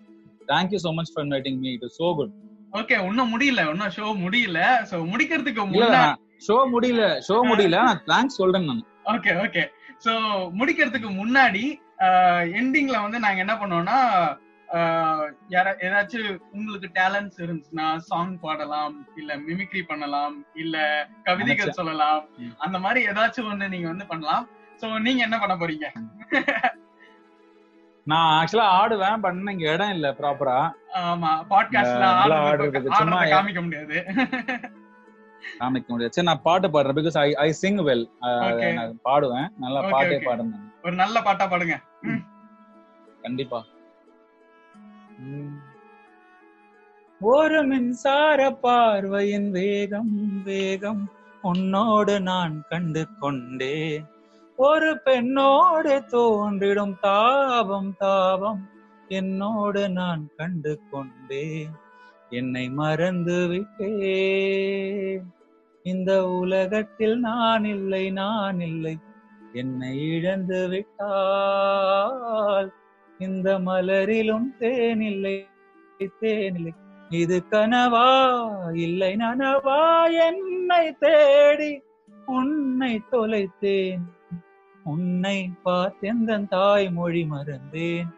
Thank you 0.49 0.79
so 0.85 0.93
much 0.99 1.13
for 1.15 1.25
inviting 1.27 1.59
me 1.65 1.71
it 1.77 1.87
so 2.01 2.09
good 2.21 2.35
okay 2.79 2.97
இன்னும் 3.09 3.31
முடியல. 3.35 3.61
இன்னும் 3.73 3.93
ஷோ 3.99 4.07
முடியல. 4.25 4.61
சோ 4.91 4.97
முடிக்கிறதுக்கு 5.13 5.63
முன்னாடி 5.71 6.17
ஷோ 6.47 6.57
முடியல. 6.73 7.05
ஷோ 7.29 7.37
முடியல. 7.51 7.79
நான் 7.87 8.03
தேங்க்ஸ் 8.11 8.39
சொல்றேன் 8.41 8.69
நான். 8.71 8.83
ஓகே 9.13 9.33
ஓகே 9.45 9.63
சோ 10.05 10.13
முடிக்கிறதுக்கு 10.59 11.11
முன்னாடி 11.21 11.65
எண்டிங்ல 12.61 12.97
வந்து 13.05 13.19
நாங்க 13.25 13.41
என்ன 13.45 13.55
பண்ணோம்னா 13.61 13.97
யாரா 15.55 15.71
ஏதாச்சும் 15.87 16.27
உங்களுக்கு 16.57 16.89
டேலண்ட்ஸ் 16.99 17.39
இருந்துச்சுன்னா 17.45 17.87
சாங் 18.09 18.35
பாடலாம் 18.43 18.97
இல்ல 19.21 19.31
மிமிக்ரி 19.47 19.83
பண்ணலாம் 19.91 20.35
இல்ல 20.63 20.77
கவிதைகள். 21.29 21.77
சொல்லலாம். 21.79 22.21
அந்த 22.67 22.79
மாதிரி 22.85 23.03
ஏதாச்சும் 23.13 23.49
ஒண்ணு 23.53 23.73
நீங்க 23.75 23.89
வந்து 23.93 24.11
பண்ணலாம். 24.13 24.45
சோ 24.83 24.89
நீங்க 25.07 25.23
என்ன 25.29 25.39
பண்ண 25.45 25.57
போறீங்க? 25.63 25.87
நான் 28.11 28.29
ஆக்சுவலா 28.37 28.67
ஆடுவேன் 28.79 29.23
பட் 29.23 29.39
இங்க 29.53 29.65
இடம் 29.75 29.95
இல்ல 29.97 30.09
ப்ராப்பரா 30.19 30.59
ஆமா 31.03 31.31
பாட்காஸ்ட்ல 31.51 32.07
சும்மா 33.01 33.21
காமிக்க 33.35 33.61
முடியாது. 33.63 33.97
காமிக்க 35.61 35.89
முடியாது. 35.89 36.15
சரி 36.15 36.27
நான் 36.27 36.47
பாட்டு 36.47 36.69
பாடுறேன் 36.69 36.99
because 36.99 37.19
I 37.25 37.29
I 37.45 37.49
sing 37.63 37.81
well. 37.89 38.07
நான் 38.79 38.97
பாடுவேன் 39.09 39.49
நல்லா 39.65 39.81
பாட்டே. 39.95 40.19
பாடுறேன் 40.29 40.55
ஒரு 40.85 40.95
நல்ல 41.03 41.17
பாட்டா 41.23 41.45
பாடுங்க. 41.53 41.77
கண்டிப்பா. 43.23 43.61
ஒரு 47.21 47.61
மின்சார 47.71 48.41
பார்வையின் 48.65 49.49
வேகம் 49.51 50.15
வேகம். 50.49 51.03
உன்னோடு 51.43 52.15
நான் 52.21 52.55
கண்டு 52.69 53.03
கொண்டேன். 53.23 54.07
ஒரு 54.61 54.99
பெண்ணோடு 54.99 56.03
தோன்றிடும் 56.13 56.95
தாபம் 57.01 57.95
தாபம். 57.99 58.69
என்னோடு 59.09 59.89
நான் 59.89 60.31
கண்டு 60.37 60.81
கொண்டேன். 60.91 61.71
என்னை 62.31 62.71
மறந்து 62.71 63.47
விட்டேன். 63.47 65.33
இந்த 65.83 66.29
உலகத்தில் 66.29 67.19
நான் 67.19 67.65
இல்லை 67.65 68.11
நான் 68.11 68.61
இல்லை. 68.61 68.99
என்னை 69.53 70.11
இழந்து 70.11 70.69
விட்டால் 70.69 72.73
இந்த 73.19 73.59
மலரிலும் 73.59 74.55
தேனில்லை 74.61 75.47
தேனில்லை 76.21 76.73
இது 77.09 77.45
கனவா? 77.51 78.75
இல்லை 78.75 79.15
நனவா? 79.15 80.21
என்னை 80.21 80.93
தேடி 80.93 81.83
உன்னை 82.27 83.03
தொலைத்தேன். 83.13 84.17
உன்னை 84.93 85.39
பார்த்தெந்த 85.65 86.39
தாய்மொழி 86.49 87.23
மறந்தேன்? 87.25 88.11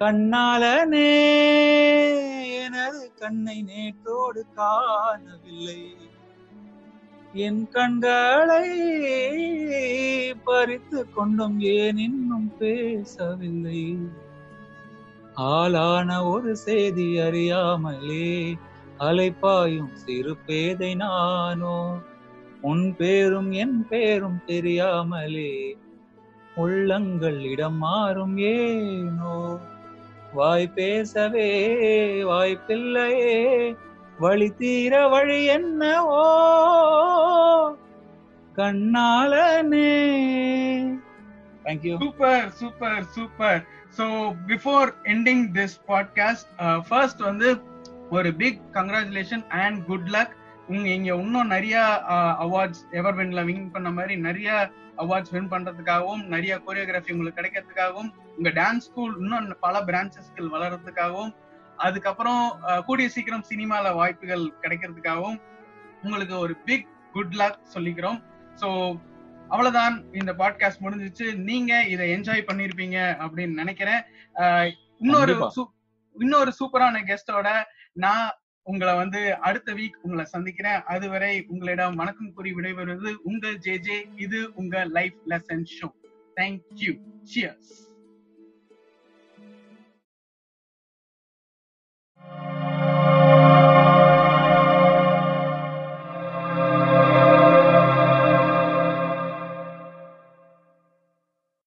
கண்ணாலனே 0.00 1.12
எனது 2.62 3.04
கண்ணை 3.14 3.56
நேற்றோடு 3.68 4.42
காணவில்லை. 4.54 5.82
என் 7.32 7.64
கண்களை 7.68 8.68
பறித்து 10.44 11.00
கொண்டும் 11.10 11.58
ஏன் 11.60 11.98
இன்னும் 11.98 12.50
பேசவில்லை? 12.58 13.82
ஆளான 15.34 16.24
ஒரு 16.24 16.52
செய்தி 16.56 17.08
அறியாமலே 17.18 18.56
அலைப்பாயும் 18.98 19.92
சிறு 19.92 20.36
பேதை 20.46 20.94
நானோ. 20.94 21.78
உன் 22.60 22.86
பேரும் 22.96 23.50
என் 23.52 23.78
பேரும் 23.88 24.40
தெரியாமலே 24.46 25.52
உள்ளங்கள் 26.58 27.40
இடம் 27.40 27.76
மாறும் 27.76 28.38
ஏனோ? 28.38 29.58
வாய் 30.32 30.66
பேசவே 30.66 31.72
வாய்ப்பில்லையே. 32.22 33.76
வழி 34.18 34.50
தீர 34.50 35.08
வழி 35.08 35.44
என்னவோ? 35.44 36.26
கண்ணாலனே. 38.56 40.06
Thank you 41.64 41.98
super 41.98 42.50
super 42.50 43.04
super 43.04 43.64
so 43.98 44.36
before 44.46 44.92
ending 45.04 45.44
this 45.52 45.80
podcast 45.88 46.80
first 46.88 47.20
வந்து 47.20 47.60
ஒரு 48.10 48.34
big 48.34 48.60
congratulation 48.72 49.46
and 49.46 49.86
good 49.86 50.08
luck 50.08 50.37
உங்க 50.68 50.88
இங்க 50.88 51.10
இன்னும் 51.22 51.52
நிறைய 51.54 51.76
அவார்ட்ஸ் 52.44 52.82
எவர் 52.90 53.16
வின்ல 53.18 53.42
வின் 53.48 53.70
பண்ண 53.70 53.90
மாதிரி 53.90 54.14
நிறைய 54.28 54.48
அவார்ட்ஸ் 55.02 55.32
வின் 55.34 55.50
பண்றதுக்காகவும் 55.52 56.22
நிறைய 56.34 56.52
கோரியோகிராஃபி 56.66 57.14
உங்களுக்கு 57.14 57.38
கிடைக்கிறதுக்காகவும் 57.40 58.10
உங்க 58.36 58.50
டான்ஸ் 58.60 58.86
ஸ்கூல் 58.88 59.14
இன்னும் 59.20 59.52
பல 59.66 59.80
பிரான்ச்சஸ்கள் 59.88 60.52
வளர்றதுக்காகவும் 60.54 61.32
அதுக்கப்புறம் 61.86 62.42
கூடிய 62.86 63.08
சீக்கிரம் 63.14 63.48
சினிமால 63.50 63.92
வாய்ப்புகள் 63.94 64.44
கிடைக்கிறதுக்காகவும் 64.62 65.38
உங்களுக்கு 66.02 66.34
ஒரு 66.38 66.54
பிக் 66.66 66.88
குட் 67.12 67.36
லக் 67.40 67.60
சொல்லிக்கிறோம். 67.74 68.18
ஸோ 68.60 68.68
அவ்வளவுதான் 69.52 69.94
இந்த 70.20 70.32
பாட்காஸ்ட் 70.40 70.84
முடிஞ்சிச்சு. 70.84 71.26
நீங்க 71.48 71.72
இதை 71.92 72.04
என்ஜாய் 72.16 72.48
பண்ணிருப்பீங்க 72.48 72.98
அப்படின்னு 73.24 73.54
நினைக்கிறேன். 73.62 74.02
இன்னொரு 75.04 75.34
இன்னொரு 76.16 76.50
சூப்பரான 76.58 77.00
கெஸ்டோட 77.08 77.48
நான் 78.04 78.26
உங்களை 78.70 78.94
வந்து 78.94 79.20
அடுத்த 79.48 79.74
வீக் 79.74 79.98
உங்களை 80.02 80.24
சந்திக்கிறேன். 80.24 80.80
அதுவரை 80.94 81.32
உங்களிடம் 81.48 81.94
வணக்கம் 81.94 82.32
கூறி 82.34 82.50
விடைபெறுவது 82.54 83.12
உங்கள் 83.22 83.58
ஜே 83.66 83.74
ஜே. 83.86 83.96
இது 84.16 84.40
உங்க 84.54 84.84
life 84.96 85.18
lesson 85.28 85.64
show 85.76 85.88
thank you 86.36 86.92
cheers 87.30 87.72